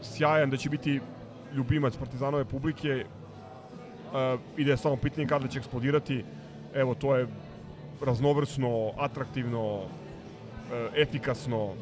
[0.03, 1.01] sjajan, da će biti
[1.55, 3.05] ljubimac Partizanove publike
[4.57, 6.25] i da je samo pitanje kada će eksplodirati.
[6.75, 7.27] Evo, to je
[8.01, 9.87] raznovrsno, atraktivno, uh,
[10.95, 11.73] efikasno,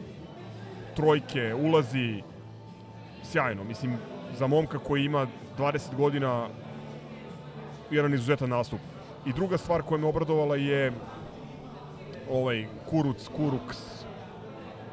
[0.96, 2.22] trojke, ulazi,
[3.22, 3.64] sjajno.
[3.64, 3.96] Mislim,
[4.38, 5.26] za momka koji ima
[5.58, 6.48] 20 godina
[7.90, 8.80] jedan izuzetan nastup.
[9.26, 10.92] I druga stvar koja me obradovala je
[12.30, 13.78] ovaj Kuruc, Kuruks,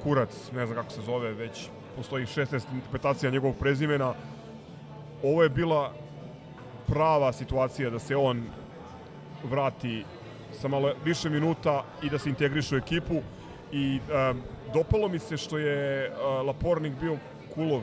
[0.03, 4.13] Kurac, ne znam kako se zove, već postoji 16 interpretacija njegovog prezimena.
[5.23, 5.93] Ovo je bila
[6.91, 8.43] prava situacija da se on
[9.43, 10.03] vrati
[10.51, 13.21] sa malo više minuta i da se integriše u ekipu.
[13.71, 14.41] I um,
[14.73, 17.17] dopalo mi se što je uh, Lapornik bio
[17.55, 17.81] kulov.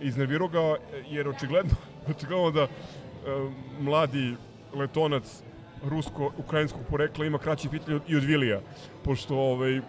[0.00, 0.76] Iznervirao ga
[1.08, 1.76] jer očigledno,
[2.10, 4.34] očigledno da uh, mladi
[4.74, 5.42] letonac
[5.84, 8.60] rusko-ukrajinskog porekla ima kraći pitanje i od Vilija,
[9.04, 9.80] pošto ovaj,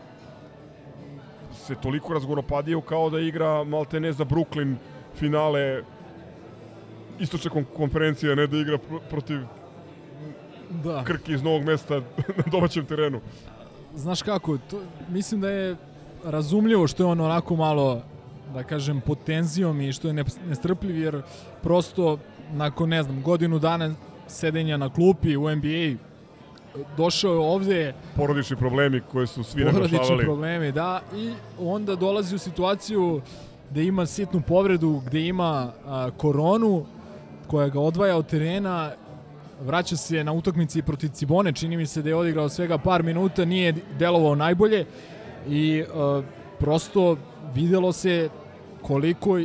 [1.53, 4.75] se toliko razgoropadio kao da igra maltene za Brooklyn
[5.15, 5.83] finale
[7.21, 9.39] istočne konferencije, ne da igra pr protiv
[10.83, 11.03] da.
[11.03, 11.95] Krki iz novog mesta
[12.37, 13.21] na domaćem terenu.
[13.95, 15.75] Znaš kako, to, mislim da je
[16.25, 18.01] razumljivo što je on onako malo
[18.53, 21.21] da kažem, pod tenzijom i što je nestrpljiv, jer
[21.63, 22.17] prosto
[22.53, 23.93] nakon, ne znam, godinu dana
[24.27, 25.97] sedenja na klupi u NBA,
[26.97, 27.93] došao je ovde...
[28.15, 29.97] Porodični problemi koje su svi naglašavali.
[29.97, 33.21] Porodični problemi, da, i onda dolazi u situaciju
[33.71, 36.85] gde ima sitnu povredu, gde ima a, koronu,
[37.51, 38.91] koja ga odvaja od terena,
[39.61, 43.45] vraća se na utakmici protiv Cibone, čini mi se da je odigrao svega par minuta,
[43.45, 44.85] nije delovao najbolje
[45.49, 46.21] i a,
[46.59, 47.17] prosto
[47.53, 48.29] videlo se
[48.81, 49.39] koliko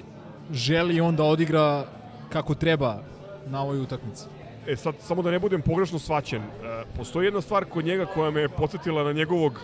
[0.52, 1.84] želi on da odigra
[2.32, 2.98] kako treba
[3.46, 4.24] na ovoj utakmici.
[4.66, 8.30] E sad, samo da ne budem pogrešno svaćen, e, postoji jedna stvar kod njega koja
[8.30, 9.60] me podsjetila na njegovog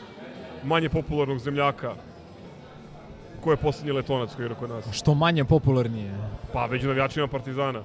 [0.65, 1.95] manje popularnog zemljaka,
[3.41, 4.85] ko je poslednji letonac koji igra kod nas.
[4.93, 6.15] Što manje popularnije?
[6.53, 7.83] Pa, među navijačima Partizana.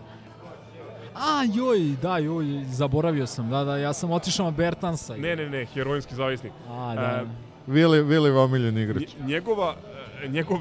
[1.20, 5.15] A, joj, da, joj, zaboravio sam, da, da, ja sam otišao na Bertansa.
[5.18, 6.51] Ne, ne, ne, heroinski zavisnik.
[6.70, 7.01] A, da.
[7.01, 7.26] E,
[7.68, 9.09] Vili, Vili omiljen igrač.
[9.26, 9.76] Njegova,
[10.24, 10.57] e, njegov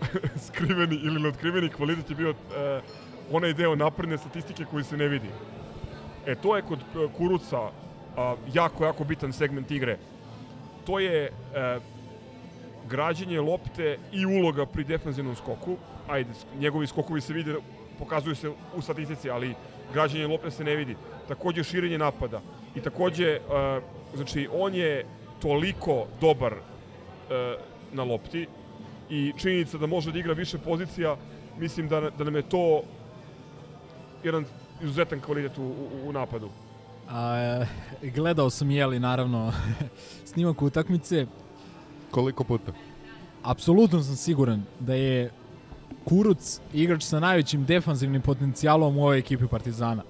[0.46, 2.80] skriveni ili neotkriveni kvalitet je bio e,
[3.32, 5.28] onaj deo napredne statistike koji se ne vidi.
[6.26, 7.60] E, to je kod e, Kuruca
[8.16, 9.98] a, jako, jako bitan segment igre.
[10.86, 11.30] To je e,
[12.88, 15.76] građenje lopte i uloga pri defensivnom skoku.
[16.08, 17.54] Ajde, njegovi skokovi se vide,
[17.98, 19.54] pokazuju se u statistici, ali
[19.92, 20.96] građenje lopte se ne vidi.
[21.28, 22.40] Takođe širenje napada.
[22.74, 23.40] I takođe, e,
[24.14, 25.06] znači, on je
[25.40, 27.56] toliko dobar e,
[27.92, 28.46] na lopti
[29.10, 31.16] i činjenica da može da igra više pozicija,
[31.58, 32.82] mislim da, da nam je to
[34.24, 34.44] jedan
[34.82, 36.48] izuzetan kvalitet u, u, u napadu.
[37.08, 37.64] A,
[38.02, 39.52] gledao sam jeli naravno
[40.32, 41.26] snimak utakmice.
[42.10, 42.72] Koliko puta?
[43.42, 45.30] Apsolutno sam siguran da je
[46.04, 50.02] Kuruc igrač sa najvećim defanzivnim potencijalom u ovoj ekipi Partizana.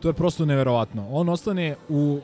[0.00, 1.08] To je prosto neverovatno.
[1.10, 2.20] On ostane u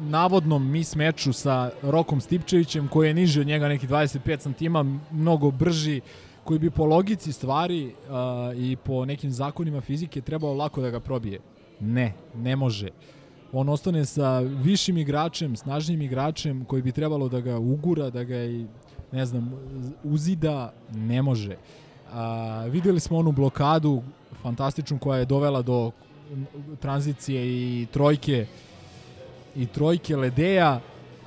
[0.00, 5.50] navodnom mis meču sa Rokom Stipčevićem koji je niži od njega neki 25 cm, mnogo
[5.50, 6.00] brži,
[6.44, 11.00] koji bi po logici stvari a, i po nekim zakonima fizike trebao lako da ga
[11.00, 11.40] probije.
[11.80, 12.88] Ne, ne može.
[13.52, 18.44] On ostane sa višim igračem, snažnim igračem koji bi trebalo da ga ugura, da ga
[18.44, 18.66] i
[19.12, 19.52] ne znam,
[20.04, 21.56] uzida, ne može.
[22.12, 24.02] A, videli smo onu blokadu
[24.42, 25.90] fantastičnu koja je dovela do
[26.80, 28.46] tranzicije i trojke
[29.56, 30.80] i trojke Ledeja.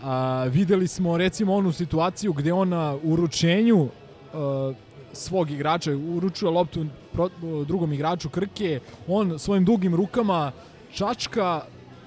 [0.03, 3.87] A, videli smo recimo onu situaciju gde on na uručenju
[4.33, 4.73] a,
[5.13, 7.29] svog igrača uručuje loptu pro,
[7.67, 10.51] drugom igraču Krke, on svojim dugim rukama
[10.93, 11.61] čačka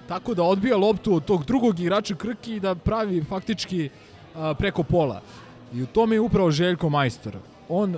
[0.09, 3.89] tako da odbija loptu od tog drugog igrača Krke i da pravi faktički
[4.35, 5.20] a, preko pola.
[5.75, 7.37] I u tome je upravo Željko majstor.
[7.68, 7.97] On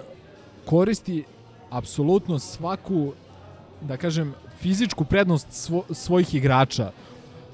[0.66, 1.24] koristi
[1.70, 3.12] apsolutno svaku,
[3.80, 6.90] da kažem, fizičku prednost svo, svojih igrača.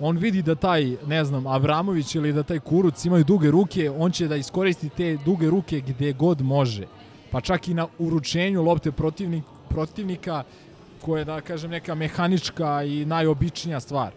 [0.00, 4.12] On vidi da taj, ne znam, Avramović ili da taj Kuruc imaju duge ruke, on
[4.12, 6.86] će da iskoristi te duge ruke gde god može.
[7.30, 10.42] Pa čak i na uručenju lopte protivnik, protivnika,
[11.00, 14.12] koja je, da kažem, neka mehanička i najobičnija stvar.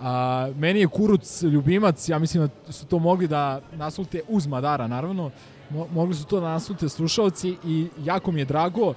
[0.00, 4.86] A, meni je Kuruc ljubimac, ja mislim da su to mogli da naslute uz Madara,
[4.86, 5.30] naravno,
[5.70, 8.94] Mo, mogli su to da naslute slušalci i jako mi je drago,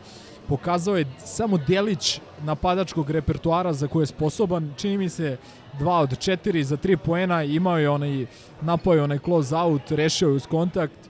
[0.47, 5.37] pokazao je samo delić napadačkog repertoara za koje je sposoban, čini mi se
[5.79, 8.25] 2 od 4 za 3 poena, imao je onaj,
[8.61, 11.09] napao je onaj close out, rešio je uz kontakt,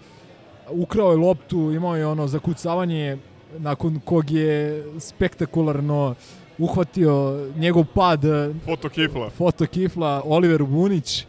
[0.69, 3.17] ukrao je loptu, imao je ono zakucavanje
[3.57, 6.15] nakon kog je spektakularno
[6.57, 8.21] uhvatio njegov pad
[8.65, 11.25] foto kifla, foto kifla Oliver Bunić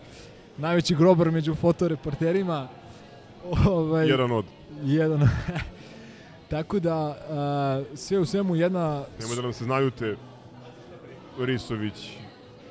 [0.59, 2.69] najveći grobar među fotoreporterima
[3.67, 4.45] ovaj, jedan od
[4.85, 5.29] jedan
[6.51, 7.09] tako da
[7.91, 10.17] uh, sve u svemu jedna nema da nam se znaju te
[11.39, 12.11] Risović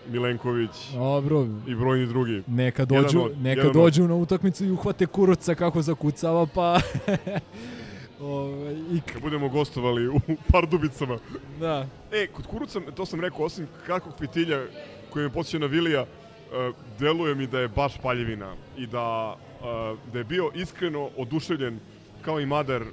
[0.10, 1.48] Milenković Dobro.
[1.68, 2.44] i brojni drugi.
[2.48, 4.10] Neka dođu, od, neka dođu od.
[4.10, 6.80] na utakmicu i uhvate kuruca kako zakucava, pa...
[8.22, 9.02] Ove, i...
[9.14, 10.20] Kad budemo gostovali u
[10.52, 11.18] Pardubicama.
[11.60, 11.88] Da.
[12.12, 14.62] E, kod kuruca, to sam rekao, osim kakvog fitilja
[15.10, 19.99] koji me posjeća na Vilija, uh, deluje mi da je baš paljevina i da, uh,
[20.14, 21.80] da je bio iskreno oduševljen
[22.22, 22.84] kao i Madar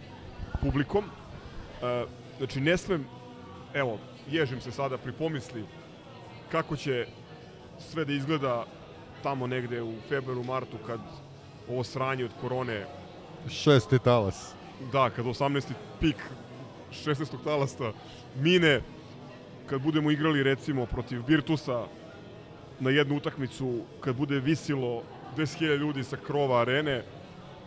[0.61, 1.05] publikom.
[2.39, 3.07] Znači, ne smem,
[3.75, 3.99] evo,
[4.31, 5.65] ježim se sada pri pomisli
[6.53, 7.07] kako će
[7.79, 8.67] sve da izgleda
[9.23, 11.01] tamo negde u februaru, martu kad
[11.69, 12.87] ovo sranje od korone
[13.49, 14.55] šesti talas
[14.93, 15.73] da, kad 18.
[16.01, 16.17] pik
[16.93, 17.45] 16.
[17.45, 17.93] talasta
[18.37, 18.81] mine
[19.67, 21.87] kad budemo igrali recimo protiv Virtusa
[22.81, 25.03] na jednu utakmicu kad bude visilo
[25.39, 27.03] 10.000 ljudi sa krova arene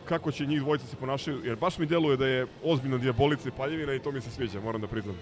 [0.05, 3.57] kako će njih dvojica se ponašaju jer baš mi deluje da je ozbiljna dijabolica i
[3.57, 5.15] paljevina i to mi se sviđa, moram da priznam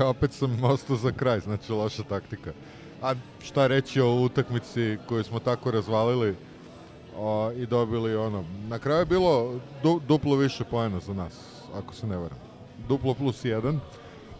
[0.00, 2.52] E, opet sam ostao za kraj, znači loša taktika.
[3.02, 6.36] A šta reći o utakmici koju smo tako razvalili
[7.16, 8.44] o, i dobili ono.
[8.68, 12.38] Na kraju je bilo du, duplo više poena za nas, ako se ne varam.
[12.88, 13.80] Duplo plus jedan.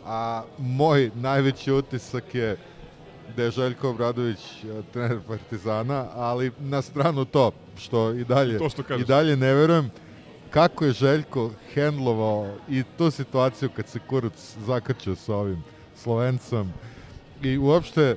[0.06, 2.56] A moj najveći utisak je
[3.36, 8.68] da je Željko Obradović e, trener Partizana, ali na stranu to, što i dalje, to
[8.68, 9.90] što i dalje ne verujem
[10.50, 15.64] kako je Željko hendlovao i tu situaciju kad se Kuruc zakačio sa ovim
[15.96, 16.72] Slovencom
[17.42, 18.16] i uopšte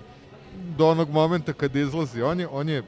[0.78, 2.84] do onog momenta kad izlazi, on je, on je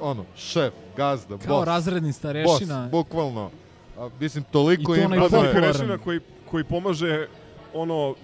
[0.00, 1.66] ono, šef, gazda, Kao boss.
[1.66, 2.80] razredni starešina.
[2.80, 3.50] Boss, bukvalno.
[3.98, 5.28] A, mislim, toliko I to ima...
[5.28, 7.26] Starešina koji, koji pomaže
[7.74, 8.14] ono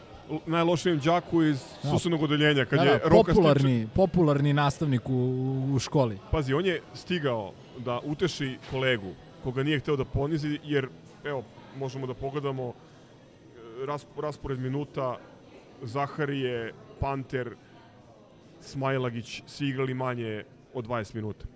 [0.46, 1.90] najlošijem đaku iz da.
[1.90, 3.94] susednog odeljenja kad da, je da, Roka popularni, stiče.
[3.94, 6.18] popularni nastavnik u, u školi.
[6.30, 9.14] Pazi, on je stigao da uteši kolegu
[9.46, 10.88] koga nije hteo da ponizi, jer,
[11.24, 11.44] evo,
[11.78, 12.72] možemo da pogledamo
[14.22, 15.18] raspored minuta,
[15.82, 17.54] Zaharije, Panter,
[18.60, 21.46] Smajlagić, svi igrali manje od 20 minuta.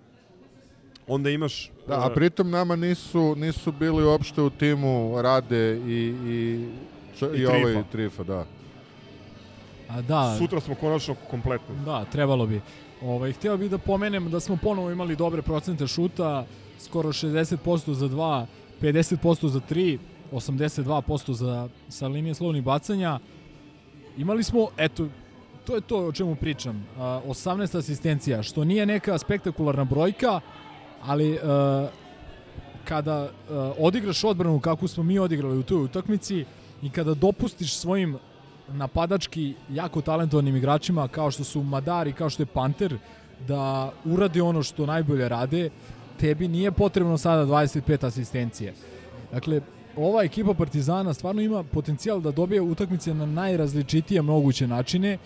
[1.07, 1.71] Onda imaš...
[1.87, 6.67] Da, a pritom nama nisu, nisu bili uopšte u timu Rade i, i,
[7.35, 8.45] i, i ovaj Trifa, da.
[9.91, 10.35] A da.
[10.37, 11.75] Sutra smo konačno kompletni.
[11.85, 12.61] Da, trebalo bi.
[13.01, 16.45] Ovaj, htio bih da pomenem da smo ponovo imali dobre procente šuta,
[16.79, 18.45] skoro 60% za 2,
[18.81, 19.97] 50% za 3,
[20.31, 23.19] 82% za, sa linije slovnih bacanja.
[24.17, 25.07] Imali smo, eto,
[25.65, 30.39] to je to o čemu pričam, 18 asistencija, što nije neka spektakularna brojka,
[31.01, 31.39] ali
[32.83, 33.29] kada
[33.79, 36.45] odigraš odbranu kako smo mi odigrali u toj utakmici
[36.81, 38.17] i kada dopustiš svojim
[38.73, 42.97] napadački jako talentovanim igračima kao što su Madar i kao što je Panter
[43.47, 45.69] da urade ono što najbolje rade,
[46.19, 48.73] tebi nije potrebno sada 25 asistencije.
[49.31, 49.61] Dakle,
[49.95, 55.17] ova ekipa Partizana stvarno ima potencijal da dobije utakmice na najrazličitije moguće načine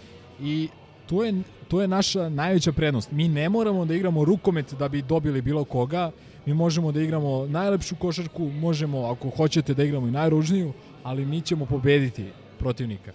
[0.42, 0.70] i
[1.06, 1.34] to je,
[1.68, 3.12] to je naša najveća prednost.
[3.12, 6.12] Mi ne moramo da igramo rukomet da bi dobili bilo koga,
[6.46, 10.74] mi možemo da igramo najlepšu košarku, možemo, ako hoćete, da igramo i najružniju,
[11.04, 12.26] ali mi ćemo pobediti
[12.60, 13.12] protivnika.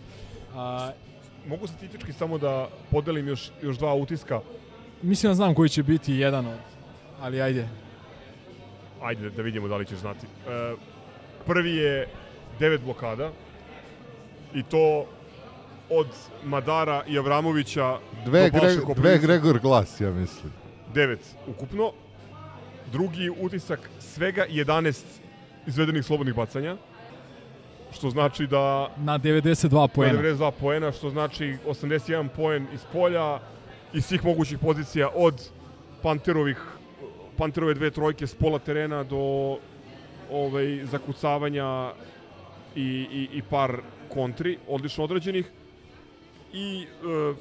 [0.54, 0.90] A,
[1.46, 4.40] Mogu statistički samo da podelim još, još dva utiska.
[5.02, 6.58] mislim da znam koji će biti jedan od,
[7.20, 7.68] ali ajde.
[9.02, 10.26] Ajde da vidimo da li ćeš znati.
[10.26, 10.74] E,
[11.46, 12.08] prvi je
[12.58, 13.30] devet blokada
[14.54, 15.06] i to
[15.90, 16.06] od
[16.44, 19.18] Madara i Avramovića Dve, do Gre, dve.
[19.18, 20.52] Gregor Glas, ja mislim.
[20.94, 21.92] Devet ukupno.
[22.92, 25.02] Drugi utisak svega 11
[25.66, 26.76] izvedenih slobodnih bacanja.
[27.92, 30.22] Što znači da Na 92 poena.
[30.22, 33.38] 92 poena, što znači 81 poen iz polja
[33.92, 35.50] iz svih mogućih pozicija od
[36.02, 36.56] Panterovih
[37.40, 39.56] Panterove dve trojke s pola terena do
[40.30, 41.92] ovaj, zakucavanja
[42.76, 45.50] i, i, i par kontri, odlično odrađenih.
[46.52, 47.34] I e,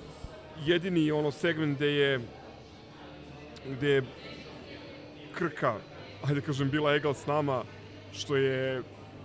[0.66, 2.20] jedini ono segment gde je
[3.68, 4.04] gde je
[5.34, 5.76] Krka,
[6.28, 7.64] ajde kažem, bila egal s nama,
[8.14, 8.82] što je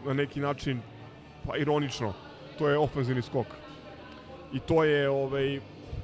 [0.06, 0.80] na neki način
[1.46, 2.12] pa ironično,
[2.58, 3.46] to je ofenzivni skok.
[4.52, 5.60] I to je, ovaj,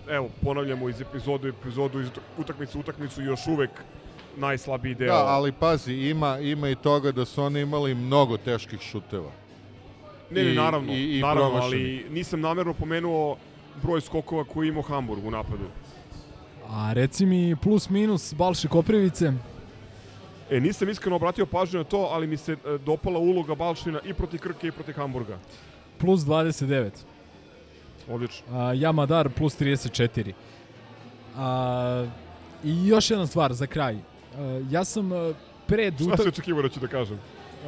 [0.08, 3.70] evo, ponavljamo iz epizodu u epizodu, iz utakmicu u utakmicu još uvek
[4.36, 5.08] najslabiji deo.
[5.08, 9.30] Da, ali pazi, ima, ima i toga da su oni imali mnogo teških šuteva.
[10.30, 13.36] Ne, ne, naravno, i- i naravno, ali nisam namerno pomenuo
[13.82, 15.64] broj skokova koji ima Hamburg u napadu.
[16.68, 19.32] A reci mi plus minus Balše Koprivice.
[20.50, 24.14] E, nisam iskreno obratio pažnju na to, ali mi se e, dopala uloga Balšina i
[24.14, 25.38] protiv Krke i protiv Hamburga.
[25.98, 26.90] Plus 29.
[28.08, 28.46] Odlično.
[28.52, 30.32] A, ja Madar plus 34.
[31.36, 32.06] A,
[32.64, 33.94] I još jedna stvar za kraj.
[33.94, 34.00] A,
[34.70, 35.32] ja sam a,
[35.66, 37.18] pred Šta utak- se očekivao da ću da kažem?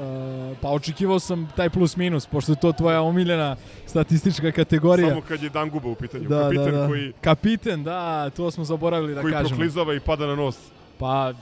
[0.00, 3.56] a, pa očekivao sam taj plus minus, pošto je to tvoja omiljena
[3.86, 5.08] statistička kategorija.
[5.08, 6.28] Samo kad je Danguba u pitanju.
[6.28, 6.86] da, Kapitan da, da.
[6.88, 9.48] koji, Kapiten, da, to smo zaboravili da koji kažemo.
[9.48, 10.58] proklizava i pada na nos.
[10.98, 11.32] Pa,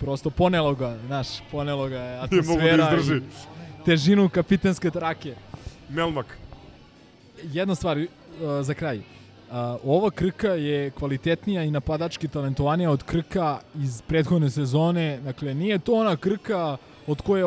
[0.00, 3.16] prosto ponelo ga, znaš, ponelo ga je da atmosfera izdrži.
[3.16, 5.34] i težinu kapitenske trake.
[5.88, 6.38] Melmak.
[7.42, 8.06] Jedna stvar uh,
[8.62, 8.98] za kraj.
[8.98, 15.20] Uh, ova Krka je kvalitetnija i napadački talentovanija od Krka iz prethodne sezone.
[15.24, 16.76] Dakle, nije to ona Krka
[17.06, 17.44] od koje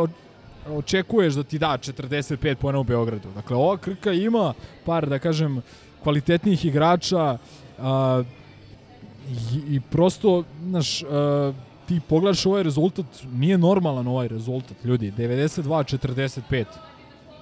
[0.70, 3.30] očekuješ da ti da 45 pojena u Beogradu.
[3.36, 4.54] Dakle, ova Krka ima
[4.86, 5.62] par, da kažem,
[6.04, 7.38] kvalitetnijih igrača
[7.78, 8.26] uh,
[9.54, 11.10] i, i prosto, znaš, uh,
[11.92, 15.12] ti pogledaš ovaj rezultat, nije normalan ovaj rezultat, ljudi.
[15.18, 16.66] 92-45.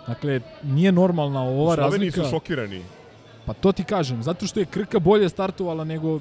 [0.07, 2.23] Dakle, nije normalna ova Sloveni razlika.
[2.23, 2.81] su šokirani.
[3.45, 6.19] Pa to ti kažem, zato što je Krka bolje startovala nego u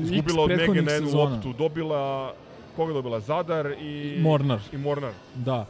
[0.00, 1.52] x Izgubila od Mege prethodnih na jednu loptu.
[1.52, 2.34] Dobila,
[2.76, 3.20] koga dobila?
[3.20, 4.18] Zadar i...
[4.20, 4.60] Mornar.
[4.72, 5.12] I Mornar.
[5.34, 5.66] Da.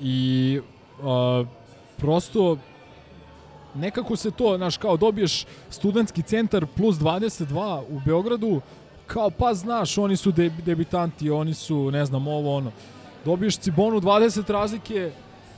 [0.00, 0.60] I
[1.02, 1.46] uh,
[1.96, 2.56] prosto
[3.74, 8.60] nekako se to, znaš, kao dobiješ studentski centar plus 22 u Beogradu,
[9.06, 12.72] kao pa znaš, oni su de, debitanti, oni su, ne znam, ovo ono.
[13.24, 15.10] Dobiješ Cibonu 20 razlike,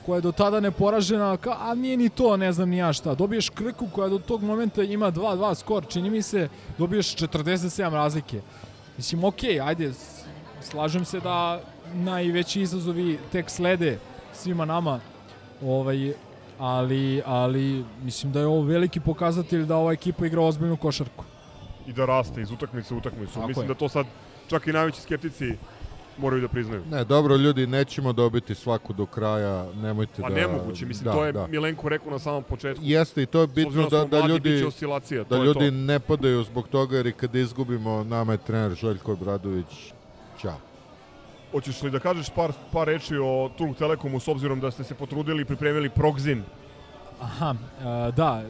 [0.05, 3.15] koja je do tada neporažena, ka, a nije ni to, ne znam ni ja šta.
[3.15, 8.41] Dobiješ Krku koja do tog momenta ima 2-2 skor, čini mi se, dobiješ 47 razlike.
[8.97, 10.23] Mislim, okej, ajde, s-
[10.61, 11.61] slažem se da
[11.93, 13.99] najveći izazovi tek slede
[14.33, 14.99] svima nama,
[15.63, 16.13] ovaj,
[16.59, 21.23] ali, ali mislim da je ovo veliki pokazatelj da ova ekipa igra ozbiljnu košarku.
[21.89, 23.33] I da raste iz utakmice u utakmicu.
[23.33, 23.67] Tako Mislim je.
[23.67, 24.05] da to sad
[24.47, 25.53] čak i najveći skeptici
[26.17, 26.83] moraju da priznaju.
[26.91, 30.35] Ne, dobro, ljudi, nećemo dobiti svaku do kraja, nemojte Pa da...
[30.35, 31.47] nemoguće, mislim, da, to je da.
[31.47, 32.83] Milenko rekao na samom početku.
[32.85, 34.65] Jeste i to je bitno da, da mladi, ljudi,
[35.29, 35.71] da ljudi to.
[35.71, 39.93] ne padaju zbog toga jer i kad izgubimo nama je trener Željko Obradović.
[40.41, 40.57] Ćao.
[41.51, 44.95] Hoćeš li da kažeš par, par reči o Turk Telekomu s obzirom da ste se
[44.95, 46.43] potrudili i pripremili Progzin?
[47.21, 48.43] Aha, a, da,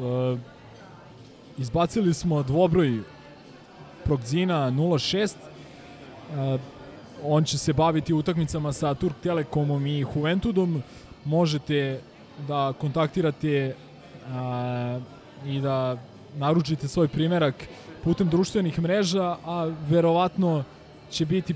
[0.00, 0.36] a,
[1.58, 3.00] izbacili smo dvobroj
[4.04, 5.34] Progzina 06,
[6.34, 6.58] a,
[7.24, 10.82] on će se baviti utakmicama sa Turk Telekomom i Juventudom,
[11.24, 12.00] možete
[12.48, 13.74] da kontaktirate
[14.32, 15.00] a,
[15.46, 15.96] i da
[16.36, 17.68] naručite svoj primerak
[18.04, 20.64] putem društvenih mreža, a verovatno
[21.10, 21.54] će biti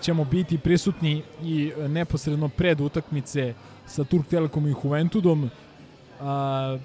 [0.00, 3.54] ćemo biti prisutni i neposredno pred utakmice
[3.86, 5.50] sa Turk Telekom i Juventudom.
[6.20, 6.78] A,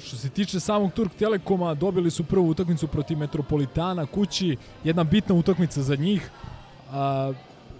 [0.00, 5.34] što se tiče samog Turk Telekoma, dobili su prvu utakmicu protiv Metropolitana kući, jedna bitna
[5.34, 6.30] utakmica za njih.
[6.90, 7.32] A,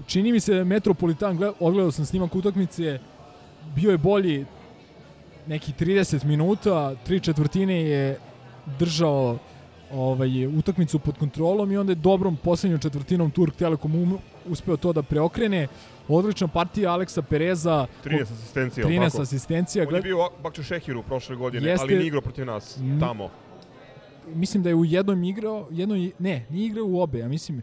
[0.07, 2.99] čini mi se da Metropolitan, gled- odgledao sam snimak utakmice,
[3.75, 4.47] bio je bolji
[5.47, 8.19] neki 30 minuta, tri četvrtine je
[8.79, 9.39] držao
[9.93, 14.19] ovaj, utakmicu pod kontrolom i onda je dobrom poslednjom četvrtinom Turk Telekom um,
[14.49, 15.67] uspeo to da preokrene.
[16.09, 17.87] Odlična partija Aleksa Pereza.
[18.05, 19.85] 13 asistencija, 13 asistencija.
[19.89, 23.29] On je bio u Bakče Šehiru prošle godine, Jeste- ali nije igrao protiv nas, tamo.
[24.35, 27.63] mislim da je u jednom igrao, jednoj, ne, nije igrao u obe, ja mislim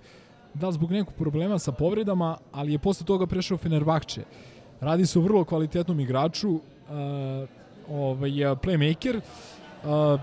[0.54, 4.22] da zbog nekog problema sa povredama, ali je posle toga prešao Fenerbahče.
[4.82, 6.60] Radi se o vrlo kvalitetnom igraču, uh,
[7.90, 9.16] ovaj, playmaker,
[9.84, 10.20] uh,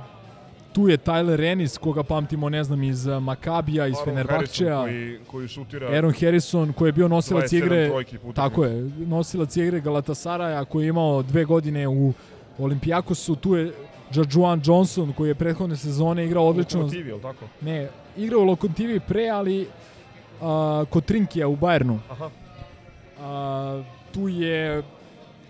[0.72, 4.80] tu je Tyler Ennis, koga pamtimo, ne znam, iz uh, Makabija, iz Fenerbahčeja.
[4.80, 7.90] Koji, koji šutira Aaron Harrison koji je bio nosilac 27 igre
[8.34, 12.12] tako je nosilac igre Galatasaraja koji je imao dve godine u
[12.58, 13.72] Olimpijakosu tu je
[14.14, 17.44] Jajuan Johnson koji je prethodne sezone igrao odlično Lokomotivi, je li tako?
[17.60, 19.68] ne igrao u Lokomotivi pre ali
[20.42, 22.30] a, kod Trinkija u Bayernu Aha.
[23.20, 24.82] a, tu je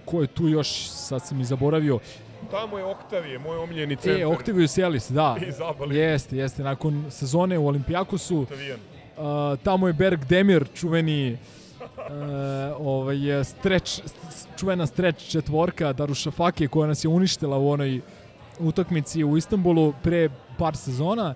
[0.05, 1.99] ko je tu još sad sam i zaboravio
[2.51, 4.21] Tamo je Oktavije, moj omiljeni centar.
[4.21, 5.37] E, Octavius Ellis, da.
[5.49, 5.97] Iz Abali.
[5.97, 6.63] Jeste, jeste.
[6.63, 8.81] Nakon sezone u Olimpijakosu, Octavian.
[9.17, 11.39] uh, tamo je Berg Demir, čuveni
[11.81, 11.87] uh,
[12.79, 14.01] ovaj, streč,
[14.57, 18.01] čuvena streč četvorka Darušafake koja nas je uništila u onoj
[18.59, 20.29] utakmici u Istanbulu pre
[20.59, 21.35] par sezona.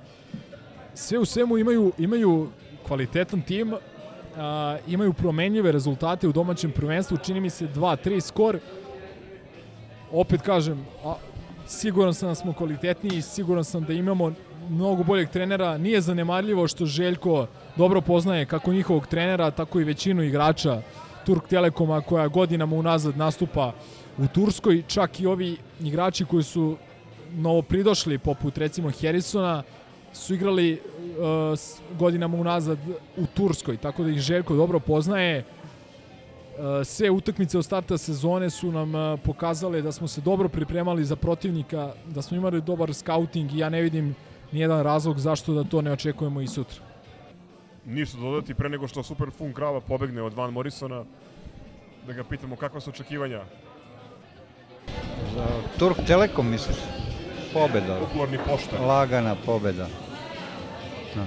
[0.95, 2.49] Sve u svemu imaju, imaju
[2.87, 3.79] kvalitetan tim, uh,
[4.87, 8.59] imaju promenljive rezultate u domaćem prvenstvu, čini mi se 2-3 skor,
[10.15, 11.15] opet kažem, a,
[11.67, 14.33] siguran sam da smo kvalitetniji, siguran sam da imamo
[14.69, 15.79] mnogo boljeg trenera.
[15.79, 17.47] Nije zanemarljivo što Željko
[17.77, 20.83] dobro poznaje kako njihovog trenera, tako i većinu igrača
[21.27, 23.73] Turk Telekoma koja godinama unazad nastupa
[24.19, 24.83] u Turskoj.
[24.87, 26.77] Čak i ovi igrači koji su
[27.33, 29.63] novo pridošli, poput recimo Harrisona,
[30.13, 32.79] su igrali uh, godinama unazad
[33.17, 35.45] u Turskoj, tako da ih Željko dobro poznaje.
[36.59, 41.05] Uh, sve utakmice od starta sezone su nam uh, pokazale da smo se dobro pripremali
[41.05, 44.15] za protivnika, da smo imali dobar scouting i ja ne vidim
[44.53, 46.81] nijedan razlog zašto da to ne očekujemo i sutra.
[47.87, 51.05] Ništa dodati pre nego što Super Fun Krava pobegne od Van Morrisona.
[52.07, 53.41] Da ga pitamo kakva su očekivanja.
[55.35, 55.47] Za
[55.79, 56.77] Turk Telekom misliš?
[57.53, 57.99] Pobeda.
[58.01, 58.81] Popularni poštar.
[58.81, 59.89] Lagana pobeda.
[61.15, 61.27] Da.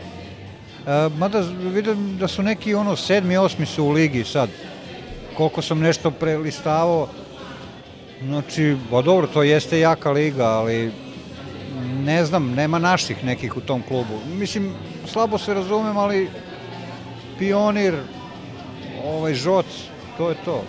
[0.94, 4.50] E, mada vidim da su neki ono sedmi, osmi su u ligi sad.
[5.38, 7.08] Koliko sam nešto prelistavao,
[8.24, 10.92] znači, ba dobro, to jeste jaka liga, ali
[12.04, 14.20] ne znam, nema naših nekih u tom klubu.
[14.40, 14.74] Mislim,
[15.06, 16.30] slabo se razumem, ali
[17.40, 17.96] pionir,
[19.06, 19.66] ovaj žoc,
[20.18, 20.64] to je to.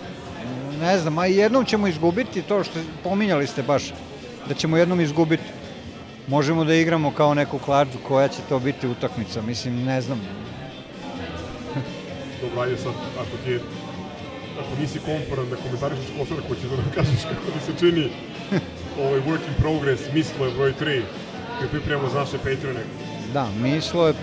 [0.81, 3.93] Ne znam, a jednom ćemo izgubiti to što pominjali ste baš,
[4.47, 5.43] da ćemo jednom izgubiti.
[6.27, 10.21] Možemo da igramo kao neku klađu, koja će to biti utakmica, mislim, ne znam.
[12.41, 13.59] Dobro, ajde sad, ako ti je
[14.59, 18.09] ako nisi komforan da komentarišeš košarku, ko će da nam kažeš kako ti se čini
[18.99, 21.01] ovaj work in progress, mislo je broj 3,
[21.57, 22.83] koji pripremamo za naše Patreone.
[23.33, 24.13] Da, Mislo je,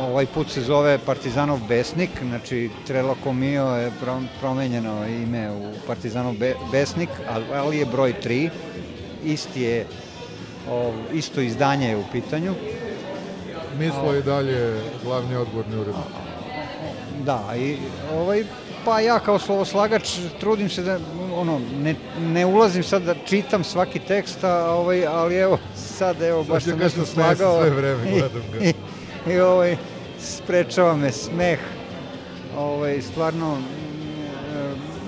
[0.00, 6.34] ovaj put se zove Partizanov Besnik, znači Trelo Komio je pro- promenjeno ime u Partizanov
[6.34, 7.08] Be, Besnik,
[7.52, 8.50] ali, je broj 3,
[9.24, 9.86] isti je,
[10.70, 12.54] o, isto izdanje je u pitanju.
[13.78, 16.04] Mislo je i dalje glavni odgovorni urednik.
[17.24, 17.76] Da, i
[18.14, 18.44] ovaj,
[18.84, 20.08] pa ja kao slovoslagač
[20.40, 20.98] trudim se da,
[21.34, 26.44] ono, ne, ne ulazim sad da čitam svaki tekst, a, ovaj, ali evo, sad evo,
[26.44, 27.60] Sad baš sam nešto se slagao.
[27.60, 28.58] sve vreme, i- gledam ga.
[28.60, 28.74] I,
[29.26, 29.76] i ovaj,
[30.20, 31.58] sprečava me smeh.
[32.58, 33.58] Ovaj, stvarno,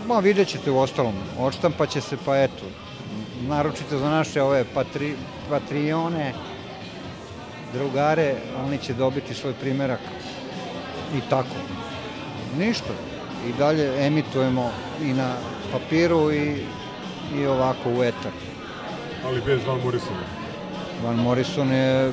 [0.07, 2.65] ma vidjet ćete u ostalom, odštampa će se, pa eto,
[3.41, 5.15] naročito za naše ove patri,
[5.51, 6.33] patrione,
[7.73, 10.01] drugare, oni će dobiti svoj primerak
[11.17, 11.57] i tako.
[12.59, 12.93] Ništa.
[13.49, 14.71] I dalje emitujemo
[15.03, 15.35] i na
[15.73, 16.57] papiru i,
[17.37, 18.33] i ovako u etar.
[19.27, 20.45] Ali bez Van Morrisona.
[21.05, 22.13] Van Morrison je...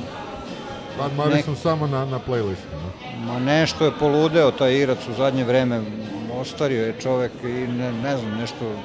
[0.99, 2.71] Van Morrison samo na, na playlistu.
[2.71, 3.25] Ne?
[3.25, 5.81] Ma nešto je poludeo taj igrac u zadnje vreme.
[6.39, 8.75] Ostario je čovek i ne, ne znam, nešto...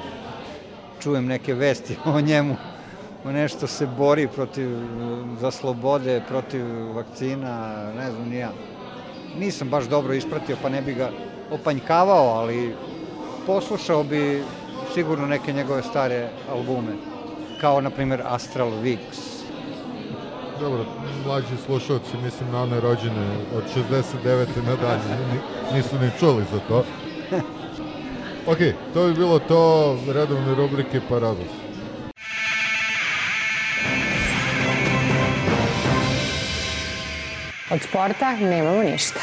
[0.99, 2.55] Čujem neke vesti o njemu.
[3.25, 4.69] Nešto se bori protiv,
[5.39, 8.51] za slobode, protiv vakcina, ne znam ni ja.
[9.39, 11.09] Nisam baš dobro ispratio, pa ne bi ga
[11.51, 12.75] opanjkavao, ali
[13.45, 14.43] poslušao bi
[14.93, 16.91] sigurno neke njegove stare albume,
[17.61, 19.37] kao na primjer Astral Weeks.
[20.59, 20.85] Dobro,
[21.25, 24.47] mlađi slušalci, mislim na one rođene od 69.
[24.65, 26.83] nadalje, ni- nisu ni čuli za to.
[28.47, 28.57] Ok,
[28.93, 29.59] to bi bilo to
[30.07, 31.47] redovne rubrike Parados.
[37.71, 39.19] Od sporta nemamo ništa.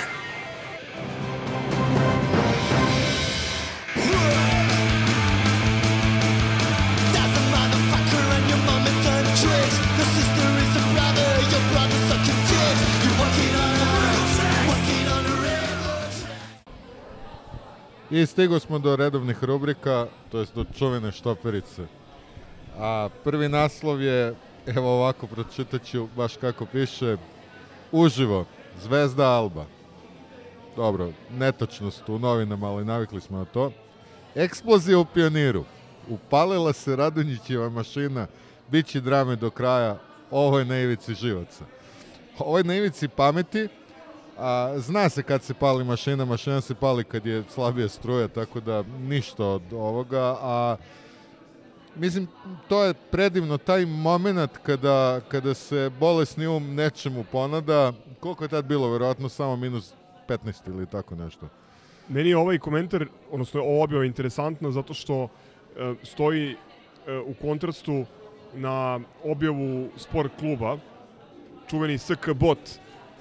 [18.11, 21.87] I stigo smo do redovnih rubrika, to jest do čuvene štoperice.
[22.79, 24.35] A prvi naslov je,
[24.67, 27.17] evo ovako pročitat ću baš kako piše,
[27.93, 28.45] uživo,
[28.83, 29.65] Zvezda Alba.
[30.77, 33.73] Dobro, netočnost u novinama, ali navikli smo na to.
[34.35, 35.65] Eksplozija u pioniru.
[36.09, 38.27] Upalila se Radonjićeva mašina,
[38.71, 39.99] bit će drame do kraja,
[40.31, 41.65] ovo je na ivici živaca.
[42.39, 43.69] Ovo je na ivici pameti,
[44.39, 48.61] a, zna se kad se pali mašina, mašina se pali kad je slabija struja, tako
[48.61, 50.77] da ništa od ovoga, a
[51.97, 52.29] mislim,
[52.69, 58.65] to je predivno, taj moment kada, kada se bolesni um nečemu ponada, koliko je tad
[58.65, 59.95] bilo, verovatno samo minus
[60.29, 61.49] 15 ili tako nešto.
[62.09, 65.29] Meni je ovaj komentar, odnosno ovo objava interesantna zato što
[65.77, 66.57] e, stoji e,
[67.19, 68.05] u kontrastu
[68.55, 70.79] na objavu sport kluba,
[71.71, 72.59] čuveni SK Bot,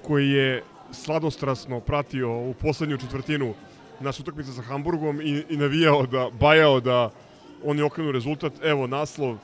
[0.02, 0.62] koji je
[0.92, 3.54] sladostrasno pratio u poslednju četvrtinu
[4.00, 7.10] našu utakmicu sa Hamburgom i, i navijao da, bajao da
[7.64, 8.52] oni okrenu rezultat.
[8.62, 9.36] Evo naslov,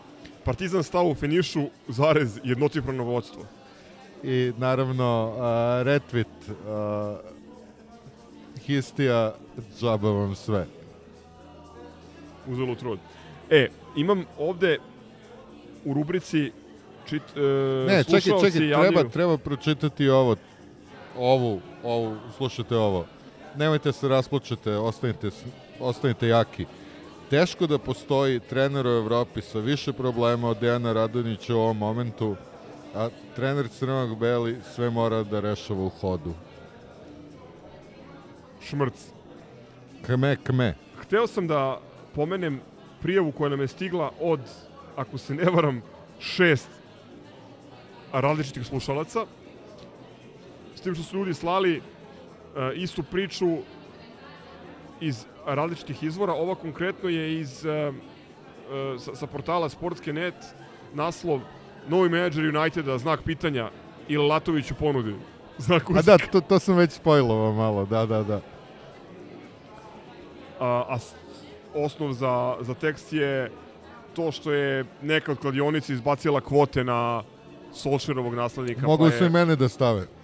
[0.44, 3.42] Partizan stao u finišu, zarez, jednocifrano vodstvo.
[4.22, 5.42] I naravno, uh,
[5.86, 7.18] retweet uh,
[8.66, 9.34] histija,
[9.80, 10.66] džaba vam sve.
[12.48, 12.98] Uzelo trud.
[13.50, 14.78] E, imam ovde
[15.84, 16.52] u rubrici
[17.08, 17.40] čit, e,
[17.86, 20.36] Ne, čekaj, čekaj, javljaju- treba, treba pročitati ovo,
[21.16, 23.06] ovu, ovu, slušajte ovo.
[23.56, 25.30] Nemojte se rasplačete, ostanite,
[25.80, 26.66] ostanite jaki.
[27.30, 32.36] Teško da postoji trener u Evropi sa više problema od Dejana Radonjića u ovom momentu,
[32.94, 36.34] a trener Crvenog Beli sve mora da rešava u hodu.
[38.60, 38.94] Šmrc.
[40.06, 40.74] Kme, kme.
[41.00, 41.80] Hteo sam da
[42.14, 42.60] pomenem
[43.02, 44.40] prijavu koja nam je stigla od,
[44.96, 45.82] ako se ne varam,
[46.20, 46.68] šest
[48.12, 49.26] različitih slušalaca.
[50.80, 51.82] S tim što su ljudi slali e,
[52.74, 53.56] istu priču
[55.00, 56.32] iz različitih izvora.
[56.32, 57.92] Ova konkretno je iz e, e,
[58.98, 60.34] sa, sa portala Sportske.net
[60.94, 61.40] naslov
[61.88, 63.70] Novi menadžer Uniteda, znak pitanja
[64.08, 65.14] ili Latović u ponudi.
[65.66, 68.40] Znak A da, to, to sam već spojlovao malo, da, da, da.
[70.60, 70.98] a, a
[71.74, 73.50] osnov za, za tekst je
[74.16, 77.22] to što je neka od kladionica izbacila kvote na
[77.72, 78.86] Solšerovog naslednika.
[78.86, 80.19] Mogli pa su je, i mene da stave.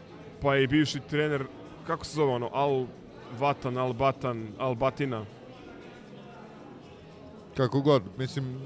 [0.47, 1.45] Pa je i bivši trener,
[1.87, 2.87] kako se zove ono, Al
[3.39, 5.25] Vatan, Al Batan, Al Batina.
[7.57, 8.61] Kako god, mislim,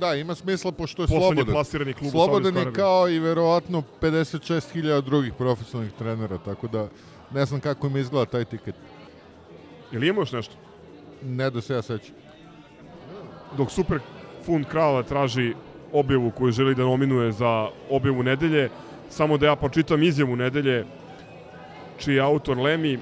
[0.00, 1.52] da, ima smisla pošto je Poslednji slobodan.
[1.54, 6.88] plasirani klub slobodan je kao i verovatno 56.000 drugih profesionalnih trenera, tako da
[7.34, 8.74] ne znam kako im izgleda taj tiket.
[9.92, 10.54] Ili ima još nešto?
[11.22, 12.14] Ne da se ja sećam.
[13.56, 13.98] Dok Super
[14.44, 15.54] Fund Krava traži
[15.92, 18.70] objavu koju želi da nominuje za objavu nedelje,
[19.10, 20.84] samo da ja pročitam izjavu nedelje,
[21.98, 22.98] čiji autor Lemi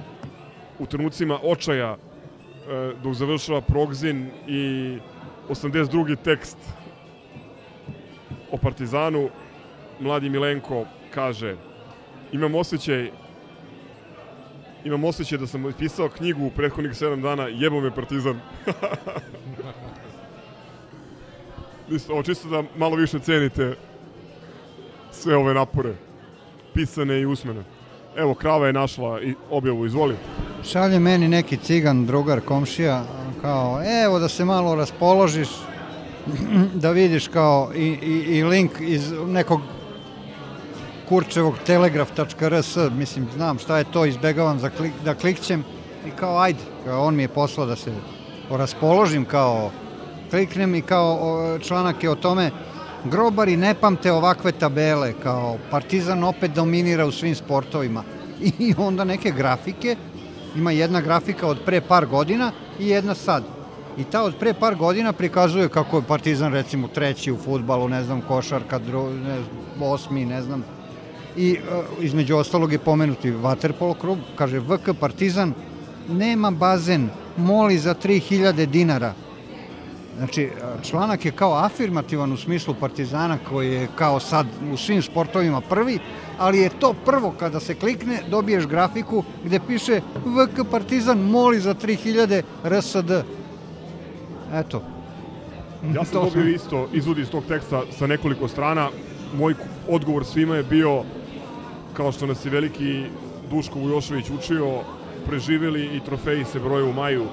[0.78, 1.97] u trenucima očaja e,
[3.03, 4.97] dok završava Progzin i
[5.49, 6.16] 82.
[6.24, 6.59] tekst
[8.51, 9.28] o Partizanu,
[10.01, 11.57] mladi Milenko kaže
[12.32, 13.11] imam osjećaj
[14.84, 18.40] imam osjećaj da sam pisao knjigu u prethodnih 7 dana jebo me Partizan.
[22.09, 23.76] Ovo čisto da malo više cenite
[25.11, 25.95] sve ove napore,
[26.74, 27.64] pisane i usmene.
[28.16, 30.16] Evo, krava je našla i objavu, izvoli.
[30.64, 33.04] Šalje meni neki cigan, drugar, komšija,
[33.42, 35.48] kao, evo da se malo raspoložiš,
[36.82, 39.60] da vidiš kao i, i, i link iz nekog
[41.08, 45.64] kurčevog telegraf.rs, mislim, znam šta je to, izbegavam za klik, da klikćem
[46.06, 47.92] i kao, ajde, kao, on mi je poslao da se
[48.50, 49.70] raspoložim, kao,
[50.30, 52.50] kliknem i kao članak je o tome,
[53.05, 58.03] grobari ne pamte ovakve tabele, kao Partizan opet dominira u svim sportovima.
[58.59, 59.97] I onda neke grafike,
[60.57, 63.45] ima jedna grafika od pre par godina i jedna sad.
[63.99, 68.05] I ta od pre par godina prikazuje kako je Partizan recimo treći u futbalu, ne
[68.05, 69.39] znam, košarka, dru, ne
[69.81, 70.64] osmi, ne znam.
[71.37, 71.59] I e,
[72.01, 75.55] između ostalog je pomenuti Waterpolo klub, kaže VK Partizan
[76.09, 79.14] nema bazen, moli za 3000 dinara.
[80.18, 80.50] Znači,
[80.82, 85.99] članak je kao afirmativan u smislu Partizana koji je kao sad u svim sportovima prvi,
[86.38, 91.74] ali je to prvo kada se klikne, dobiješ grafiku gde piše VK Partizan moli za
[91.74, 93.11] 3000 RSD.
[94.53, 94.82] Eto.
[95.95, 98.88] Ja sam To dobio sam- isto izvod iz tog teksta sa nekoliko strana.
[99.36, 99.54] Moj
[99.88, 101.03] odgovor svima je bio,
[101.92, 103.04] kao što nas je veliki
[103.50, 104.80] Duško Vujošević učio,
[105.26, 107.24] preživeli i trofeji se broje u maju,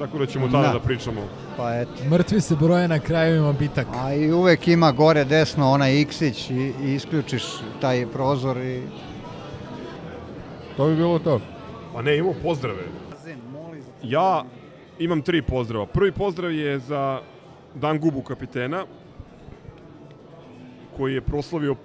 [0.00, 0.72] tako da ćemo tada Da.
[0.72, 1.20] da pričamo.
[1.56, 2.04] Pa eto.
[2.10, 3.90] Mrtvi se broje na krajevima bitaka.
[3.94, 6.54] A i uvek ima gore desno onaj X-ić i,
[6.84, 7.44] i isključiš
[7.80, 8.82] taj prozor i...
[10.76, 11.40] To bi bilo to.
[11.94, 12.82] Pa ne, imamo pozdrave.
[14.02, 14.44] Ja
[14.98, 15.86] imam tri pozdrava.
[15.86, 17.20] Prvi pozdrav je za
[17.74, 18.84] Dan Gubu kapitena,
[20.96, 21.76] koji je proslavio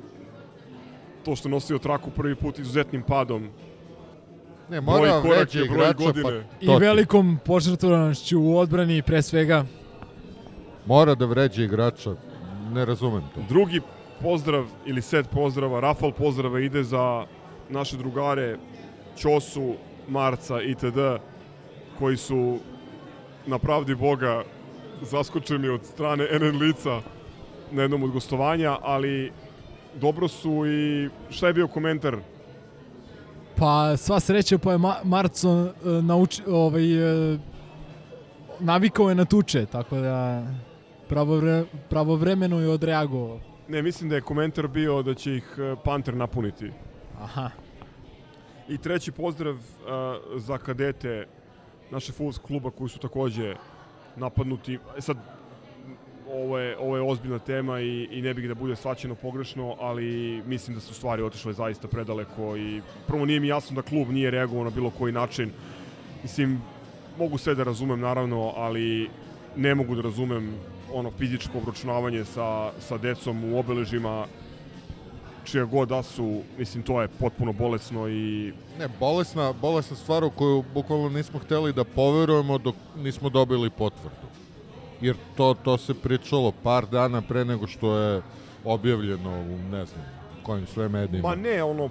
[1.25, 3.49] to što nosio traku prvi put izuzetnim padom.
[4.69, 6.43] Ne, Broj mora korake, veće broj igrača, godine.
[6.65, 9.65] pa I velikom požrtvovanošću u odbrani pre svega.
[10.85, 12.15] Mora da vređe igrača,
[12.73, 13.41] ne razumem to.
[13.49, 13.81] Drugi
[14.21, 17.25] pozdrav ili set pozdrava, rafal pozdrava ide za
[17.69, 18.57] naše drugare
[19.17, 19.73] Ćosu,
[20.07, 20.99] Marca itd.
[21.99, 22.57] koji su
[23.45, 24.43] na pravdi Boga
[25.01, 27.01] zaskočeni od strane NN lica
[27.71, 29.31] na jednom od gostovanja, ali
[29.95, 32.17] dobro su i šta je bio komentar?
[33.57, 35.71] Pa sva sreća pa je Ma Marco e,
[36.01, 37.37] nauči, ovaj, e,
[38.59, 40.43] navikao je na tuče, tako da
[41.09, 43.39] pravovre, pravovremeno je odreagovao.
[43.67, 46.71] Ne, mislim da je komentar bio da će ih e, Panter napuniti.
[47.21, 47.49] Aha.
[48.67, 49.61] I treći pozdrav uh,
[50.35, 51.27] za kadete
[51.91, 53.55] naše futbolskog kluba koji su takođe
[54.15, 54.79] napadnuti.
[54.99, 55.17] Sad,
[56.33, 60.41] ovo je, ovo je ozbiljna tema i, i ne bih da bude svaćeno pogrešno, ali
[60.45, 64.31] mislim da su stvari otišle zaista predaleko i prvo nije mi jasno da klub nije
[64.31, 65.51] reagovao na bilo koji način.
[66.23, 66.61] Mislim,
[67.17, 69.09] mogu sve da razumem naravno, ali
[69.55, 70.53] ne mogu da razumem
[70.93, 74.25] ono fizičko obračunavanje sa, sa decom u obeležima
[75.45, 80.29] čija god da su, mislim, to je potpuno bolesno i Ne, bolesna, bolesna stvar u
[80.29, 84.34] koju bukvalno nismo hteli da poverujemo dok nismo dobili potvrdu.
[85.05, 88.21] Jer to, to se pričalo par dana pre nego što je
[88.63, 90.05] objavljeno u, ne znam,
[90.43, 91.29] kojim sve medijima.
[91.29, 91.89] Ma ne, ono,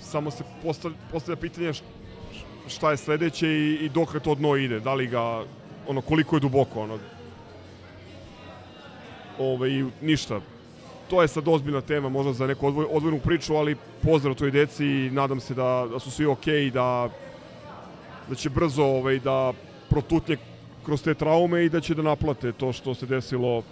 [0.00, 1.72] samo se postavlja, postavlja pitanje
[2.68, 5.44] šta je sledeće i, i dok to dno ide, da li ga,
[5.88, 6.98] ono, koliko je duboko, ono.
[9.38, 10.40] Ove, i ništa.
[11.10, 14.86] To je sad ozbiljna tema, možda za neku odvoj, odvojnu priču, ali pozdrav toj deci
[14.86, 17.08] i nadam se da, da su svi okej i da,
[18.28, 19.52] da će brzo ovaj, da
[19.90, 20.36] protutnje
[20.86, 23.62] kroz te traume i da će da naplate to što se desilo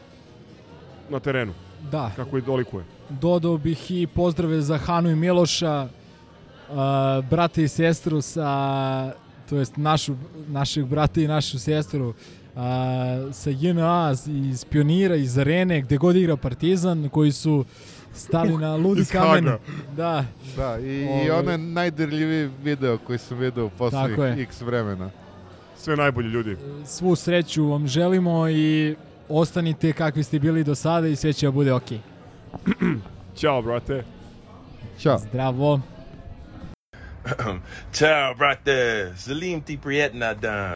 [1.10, 1.52] na terenu.
[1.90, 2.10] Da.
[2.16, 2.84] Kako i dolikuje.
[3.10, 5.88] Dodao bih i pozdrave za Hanu i Miloša,
[6.68, 6.76] uh,
[7.30, 9.12] brata i sestru sa,
[9.48, 10.14] to jest našu,
[10.48, 12.14] našeg brata i našu sestru uh,
[13.32, 14.12] sa JNA
[14.50, 17.64] iz Pionira, iz Arene, gde god igra Partizan, koji su
[18.14, 19.44] stali na ludi kamen.
[19.44, 19.58] Haga.
[19.96, 20.24] Da.
[20.56, 24.42] Da, i, i Ovaj, onaj najdirljiviji video koji sam video u Tako poslednjih je.
[24.42, 25.10] x vremena.
[25.84, 26.56] Sve najbolje ljudi.
[26.84, 28.94] Svu sreću vam želimo i
[29.28, 31.98] ostanite kakvi ste bili do sada i sve će da bude okej.
[33.38, 34.04] Ćao, brate.
[34.98, 35.18] Ćao.
[35.18, 35.80] Zdravo.
[37.92, 39.12] Ciao, brate.
[39.16, 40.74] Salim ti prijetna dan.